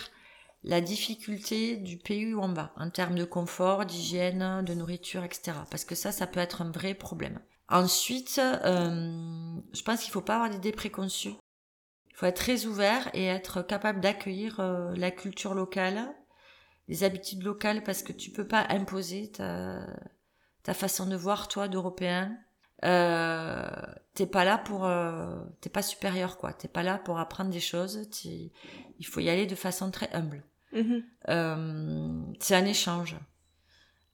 [0.62, 1.96] la difficulté du
[2.34, 5.52] où on va, en termes de confort, d'hygiène, de nourriture, etc.
[5.70, 7.40] Parce que ça, ça peut être un vrai problème.
[7.68, 11.34] Ensuite, euh, je pense qu'il faut pas avoir d'idées préconçues.
[12.10, 16.12] Il faut être très ouvert et être capable d'accueillir euh, la culture locale,
[16.88, 19.86] les habitudes locales, parce que tu peux pas imposer ta,
[20.62, 22.36] ta façon de voir, toi, d'Européen.
[22.84, 23.70] Euh,
[24.14, 26.52] t'es pas là pour, euh, t'es pas supérieur, quoi.
[26.52, 28.08] T'es pas là pour apprendre des choses.
[28.24, 30.42] Il faut y aller de façon très humble.
[30.74, 33.16] Euh, c'est un échange.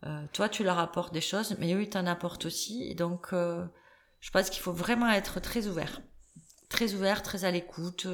[0.04, 2.84] Euh, toi, tu leur apportes des choses, mais eux, ils t'en apportent aussi.
[2.90, 3.64] Et donc, euh,
[4.20, 6.00] je pense qu'il faut vraiment être très ouvert.
[6.68, 8.07] Très ouvert, très à l'écoute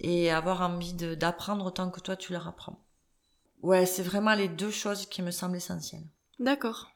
[0.00, 2.84] et avoir envie d'apprendre autant que toi, tu leur apprends.
[3.62, 6.06] Ouais, c'est vraiment les deux choses qui me semblent essentielles.
[6.38, 6.90] D'accord.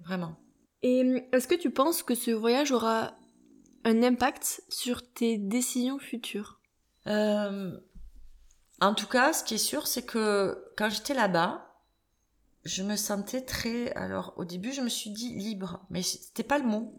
[0.00, 0.36] Vraiment.
[0.82, 3.16] Et hum, est-ce que tu penses que ce voyage aura
[3.84, 6.60] un impact sur tes décisions futures?
[7.06, 7.78] Euh,
[8.80, 11.66] en tout cas, ce qui est sûr, c'est que quand j'étais là-bas,
[12.64, 13.92] je me sentais très.
[13.92, 16.94] Alors, au début, je me suis dit libre, mais c'était pas le mot.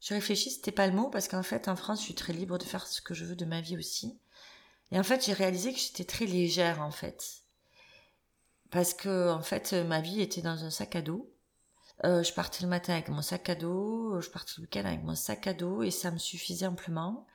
[0.00, 2.58] Je réfléchis, c'était pas le mot parce qu'en fait, en France, je suis très libre
[2.58, 4.18] de faire ce que je veux de ma vie aussi.
[4.92, 7.42] Et en fait, j'ai réalisé que j'étais très légère en fait,
[8.70, 11.30] parce que en fait, ma vie était dans un sac à dos.
[12.04, 15.02] Euh, je partais le matin avec mon sac à dos, je partais le week-end avec
[15.02, 17.26] mon sac à dos et ça me suffisait amplement.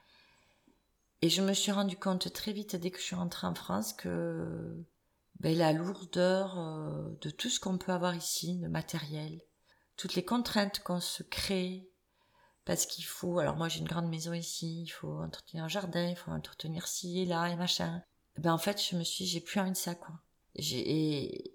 [1.22, 3.94] Et je me suis rendu compte très vite dès que je suis rentrée en France
[3.94, 4.86] que
[5.40, 9.42] ben, la lourdeur euh, de tout ce qu'on peut avoir ici, de matériel,
[9.98, 11.90] toutes les contraintes qu'on se crée,
[12.64, 16.08] parce qu'il faut, alors moi j'ai une grande maison ici, il faut entretenir un jardin,
[16.08, 18.02] il faut entretenir ci et là et machin.
[18.38, 20.16] Ben en fait je me suis, j'ai plus envie de ça quoi.
[20.56, 21.54] J'ai,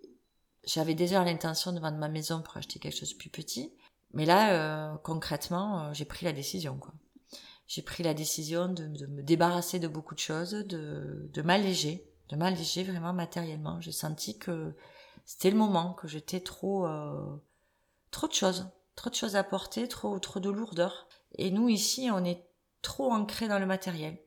[0.64, 3.72] j'avais déjà l'intention de vendre ma maison pour acheter quelque chose de plus petit,
[4.12, 6.92] mais là euh, concrètement euh, j'ai pris la décision quoi
[7.66, 12.06] j'ai pris la décision de, de, me débarrasser de beaucoup de choses, de, de m'alléger,
[12.28, 13.80] de m'alléger vraiment matériellement.
[13.80, 14.74] J'ai senti que
[15.24, 17.36] c'était le moment, que j'étais trop, euh,
[18.10, 21.08] trop de choses, trop de choses à porter, trop, trop de lourdeur.
[21.36, 22.46] Et nous ici, on est
[22.82, 24.18] trop ancré dans le matériel.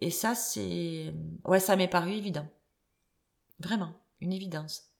[0.00, 2.48] Et ça, c'est, ouais, ça m'est paru évident.
[3.60, 4.93] Vraiment, une évidence.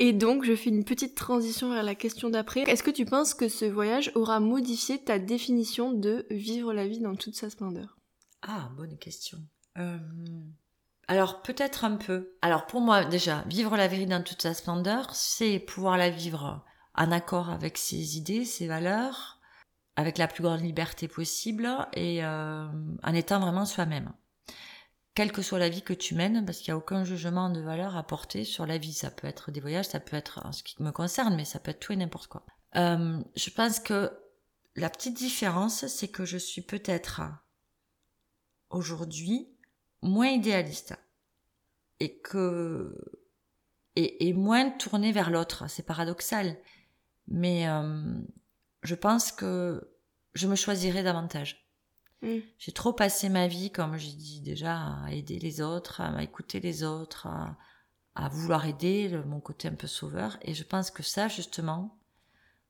[0.00, 2.62] Et donc, je fais une petite transition vers la question d'après.
[2.62, 7.00] Est-ce que tu penses que ce voyage aura modifié ta définition de vivre la vie
[7.00, 7.96] dans toute sa splendeur?
[8.42, 9.38] Ah, bonne question.
[9.78, 9.98] Euh...
[11.06, 12.36] Alors, peut-être un peu.
[12.42, 16.64] Alors, pour moi, déjà, vivre la vie dans toute sa splendeur, c'est pouvoir la vivre
[16.96, 19.40] en accord avec ses idées, ses valeurs,
[19.96, 22.66] avec la plus grande liberté possible et euh,
[23.02, 24.12] en étant vraiment soi-même
[25.14, 27.60] quelle que soit la vie que tu mènes, parce qu'il n'y a aucun jugement de
[27.60, 28.92] valeur à porter sur la vie.
[28.92, 31.60] Ça peut être des voyages, ça peut être en ce qui me concerne, mais ça
[31.60, 32.44] peut être tout et n'importe quoi.
[32.76, 34.10] Euh, je pense que
[34.74, 37.22] la petite différence, c'est que je suis peut-être
[38.70, 39.48] aujourd'hui
[40.02, 40.94] moins idéaliste
[42.00, 42.94] et que
[43.96, 45.70] et, et moins tournée vers l'autre.
[45.70, 46.56] C'est paradoxal,
[47.28, 48.02] mais euh,
[48.82, 49.92] je pense que
[50.34, 51.63] je me choisirais davantage.
[52.24, 52.40] Mm.
[52.58, 56.58] J'ai trop passé ma vie, comme j'ai dit déjà, à aider les autres, à écouter
[56.60, 57.28] les autres,
[58.14, 60.38] à, vouloir aider, mon côté un peu sauveur.
[60.42, 61.98] Et je pense que ça, justement,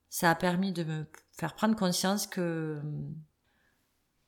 [0.09, 3.15] ça a permis de me faire prendre conscience que hum,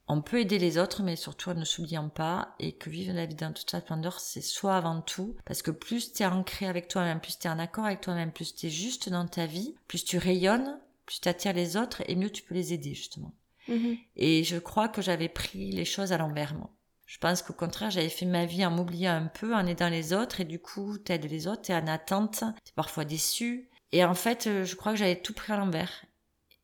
[0.08, 3.26] on peut aider les autres, mais surtout en ne s'oubliant pas, et que vivre la
[3.26, 6.66] vie dans toute sa splendeur, c'est soi avant tout, parce que plus tu es ancré
[6.68, 9.46] avec toi-même, plus tu es en accord avec toi-même, plus tu es juste dans ta
[9.46, 12.94] vie, plus tu rayonnes, plus tu attires les autres, et mieux tu peux les aider,
[12.94, 13.32] justement.
[13.68, 13.96] Mhm.
[14.16, 16.70] Et je crois que j'avais pris les choses à l'envers, moi.
[17.06, 20.12] Je pense qu'au contraire, j'avais fait ma vie en m'oubliant un peu, en aidant les
[20.12, 23.70] autres, et du coup, t'aides les autres, t'es en attente, t'es parfois déçu.
[23.92, 26.04] Et en fait, euh, je crois que j'avais tout pris à l'envers.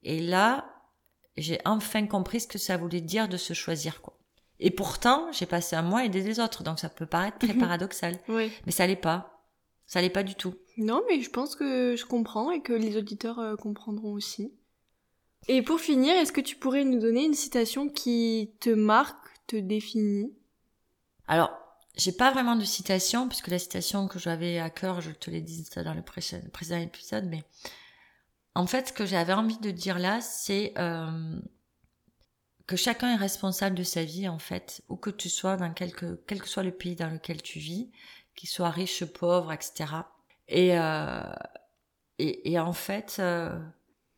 [0.02, 0.66] Et là,
[1.36, 4.18] j'ai enfin compris ce que ça voulait dire de se choisir, quoi.
[4.58, 7.54] Et pourtant, j'ai passé un mois à aider les autres, donc ça peut paraître très
[7.58, 8.18] paradoxal.
[8.28, 8.50] Oui.
[8.66, 9.44] Mais ça l'est pas.
[9.86, 10.54] Ça l'est pas du tout.
[10.76, 14.52] Non, mais je pense que je comprends et que les auditeurs euh, comprendront aussi.
[15.48, 19.56] Et pour finir, est-ce que tu pourrais nous donner une citation qui te marque, te
[19.56, 20.32] définit?
[21.26, 21.50] Alors,
[21.96, 25.40] j'ai pas vraiment de citation, puisque la citation que j'avais à cœur, je te l'ai
[25.40, 27.42] dit dans le précédent, épisode, mais
[28.54, 31.40] en fait, ce que j'avais envie de dire là, c'est euh,
[32.66, 36.22] que chacun est responsable de sa vie, en fait, où que tu sois, dans quelque,
[36.26, 37.90] quel que soit le pays dans lequel tu vis,
[38.36, 39.86] qu'il soit riche, pauvre, etc.
[40.48, 41.22] Et, euh,
[42.18, 43.58] et, et en fait, euh,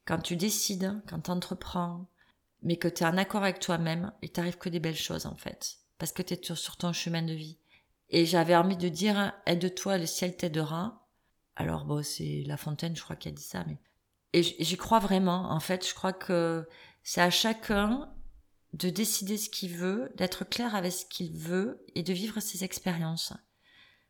[0.06, 2.06] quand tu décides, quand tu entreprends,
[2.62, 5.36] mais que tu es en accord avec toi-même, il t'arrive que des belles choses, en
[5.36, 7.58] fait parce que tu es sur ton chemin de vie.
[8.10, 11.08] Et j'avais envie de dire, aide-toi, le ciel t'aidera.
[11.56, 13.78] Alors bon, c'est La Fontaine, je crois, qui a dit ça, mais...
[14.32, 16.68] Et j'y crois vraiment, en fait, je crois que
[17.04, 18.12] c'est à chacun
[18.72, 22.64] de décider ce qu'il veut, d'être clair avec ce qu'il veut et de vivre ses
[22.64, 23.32] expériences.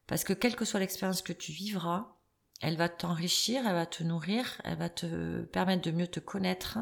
[0.07, 2.14] Parce que quelle que soit l'expérience que tu vivras,
[2.61, 6.79] elle va t'enrichir, elle va te nourrir, elle va te permettre de mieux te connaître,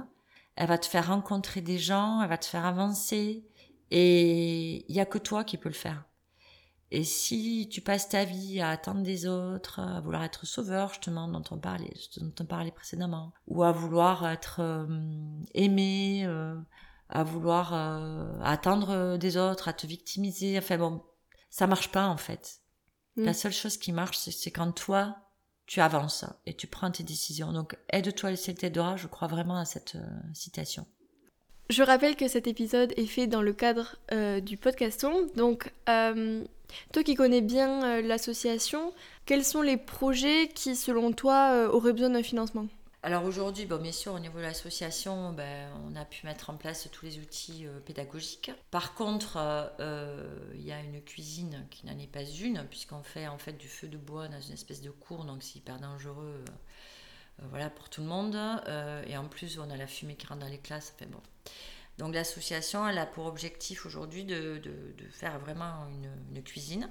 [0.56, 3.44] elle va te faire rencontrer des gens, elle va te faire avancer,
[3.90, 6.04] et il y a que toi qui peux le faire.
[6.94, 11.26] Et si tu passes ta vie à attendre des autres, à vouloir être sauveur, justement,
[11.26, 14.86] dont on parlait, dont on parlait précédemment, ou à vouloir être euh,
[15.54, 16.54] aimé, euh,
[17.08, 21.02] à vouloir euh, attendre des autres, à te victimiser, enfin bon,
[21.48, 22.60] ça marche pas en fait.
[23.16, 23.24] Mm.
[23.24, 25.16] La seule chose qui marche, c'est quand toi,
[25.72, 27.50] tu avances et tu prends tes décisions.
[27.50, 28.98] Donc, aide-toi, le ciel t'aidera.
[28.98, 30.04] Je crois vraiment à cette euh,
[30.34, 30.84] citation.
[31.70, 36.44] Je rappelle que cet épisode est fait dans le cadre euh, du podcaston, donc euh,
[36.92, 38.92] Toi qui connais bien l'association,
[39.24, 42.66] quels sont les projets qui, selon toi, auraient besoin d'un financement?
[43.04, 46.88] Alors aujourd'hui, bien sûr, au niveau de l'association, ben, on a pu mettre en place
[46.92, 48.52] tous les outils euh, pédagogiques.
[48.70, 49.38] Par contre,
[50.54, 53.68] il y a une cuisine qui n'en est pas une, puisqu'on fait en fait du
[53.68, 56.44] feu de bois dans une espèce de cour, donc c'est hyper dangereux
[57.50, 58.36] voilà, pour tout le monde.
[59.06, 60.94] et en plus, on a la fumée qui rentre dans les classes.
[61.98, 64.60] Donc l'association, elle a pour objectif aujourd'hui de,
[65.10, 65.86] faire vraiment
[66.34, 66.88] une, cuisine.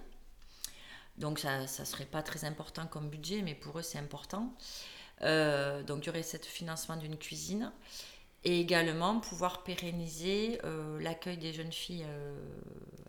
[1.18, 4.56] Donc ça ne serait pas très important comme budget, mais pour eux c'est important.
[5.24, 7.72] Euh, donc aurait ce financement d'une cuisine
[8.44, 12.36] et également pouvoir pérenniser euh, l'accueil des jeunes filles euh,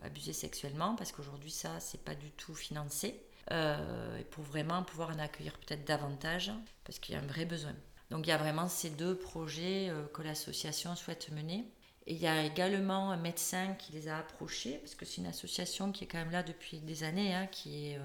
[0.03, 3.19] abusées sexuellement parce qu'aujourd'hui ça c'est pas du tout financé
[3.51, 6.51] et pour vraiment pouvoir en accueillir peut-être davantage
[6.85, 7.75] parce qu'il y a un vrai besoin.
[8.09, 11.65] Donc il y a vraiment ces deux projets que l'association souhaite mener.
[12.07, 15.27] Et il y a également un médecin qui les a approchés, parce que c'est une
[15.27, 17.99] association qui est quand même là depuis des années, hein, qui, est,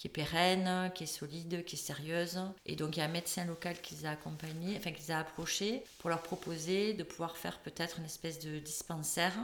[0.00, 2.40] qui est pérenne, qui est solide, qui est sérieuse.
[2.64, 5.10] Et donc il y a un médecin local qui les a accompagnés, enfin qui les
[5.10, 9.34] a approchés pour leur proposer de pouvoir faire peut-être une espèce de dispensaire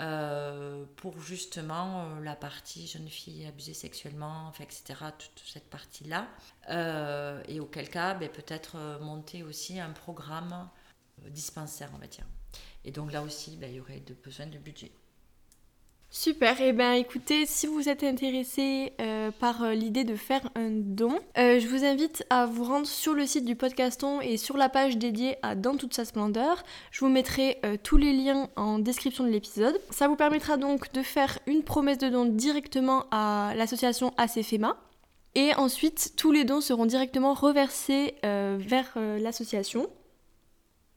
[0.00, 4.82] euh, pour justement euh, la partie jeune fille abusée sexuellement, enfin, etc.,
[5.16, 6.26] toute cette partie-là.
[7.46, 10.68] et auquel cas, ben, peut-être monter aussi un programme
[11.28, 12.26] dispensaire, on va dire.
[12.84, 14.90] Et donc là aussi, bah, il y aurait de, besoin de budget.
[16.14, 20.42] Super, et eh bien écoutez, si vous êtes intéressé euh, par euh, l'idée de faire
[20.54, 24.36] un don, euh, je vous invite à vous rendre sur le site du podcaston et
[24.36, 26.64] sur la page dédiée à Dans toute sa splendeur.
[26.90, 29.80] Je vous mettrai tous les liens en description de l'épisode.
[29.88, 34.76] Ça vous permettra donc de faire une promesse de don directement à l'association ACFEMA.
[35.34, 39.88] Et ensuite, tous les dons seront directement reversés vers l'association.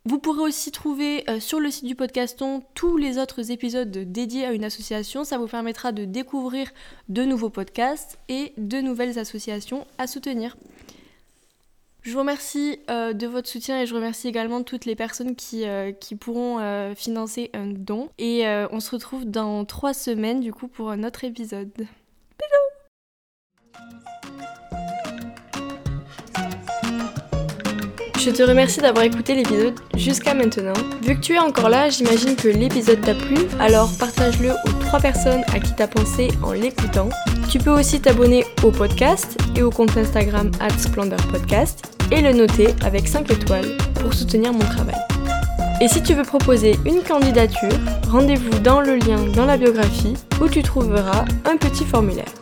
[0.08, 4.46] Vous pourrez aussi trouver euh, sur le site du podcaston tous les autres épisodes dédiés
[4.46, 5.24] à une association.
[5.24, 6.70] Ça vous permettra de découvrir
[7.10, 10.58] de nouveaux podcasts et de nouvelles associations à soutenir.
[12.04, 15.68] Je vous remercie euh, de votre soutien et je remercie également toutes les personnes qui,
[15.68, 16.60] euh, qui pourront
[16.94, 18.10] financer un don.
[18.20, 21.88] Et on se retrouve dans trois semaines du coup pour un autre épisode.
[28.26, 30.74] Je te remercie d'avoir écouté l'épisode jusqu'à maintenant.
[31.04, 35.00] Vu que tu es encore là, j'imagine que l'épisode t'a plu, alors partage-le aux trois
[35.00, 37.10] personnes à qui t'as pensé en l'écoutant.
[37.52, 43.08] Tu peux aussi t'abonner au podcast et au compte Instagram @splendorpodcast et le noter avec
[43.08, 44.98] 5 étoiles pour soutenir mon travail.
[45.80, 47.78] Et si tu veux proposer une candidature,
[48.10, 52.34] rendez-vous dans le lien dans la biographie où tu trouveras un petit formulaire.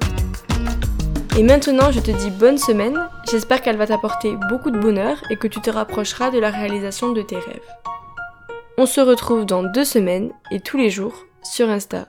[1.35, 3.09] Et maintenant, je te dis bonne semaine.
[3.31, 7.11] J'espère qu'elle va t'apporter beaucoup de bonheur et que tu te rapprocheras de la réalisation
[7.11, 7.69] de tes rêves.
[8.77, 12.05] On se retrouve dans deux semaines et tous les jours sur Insta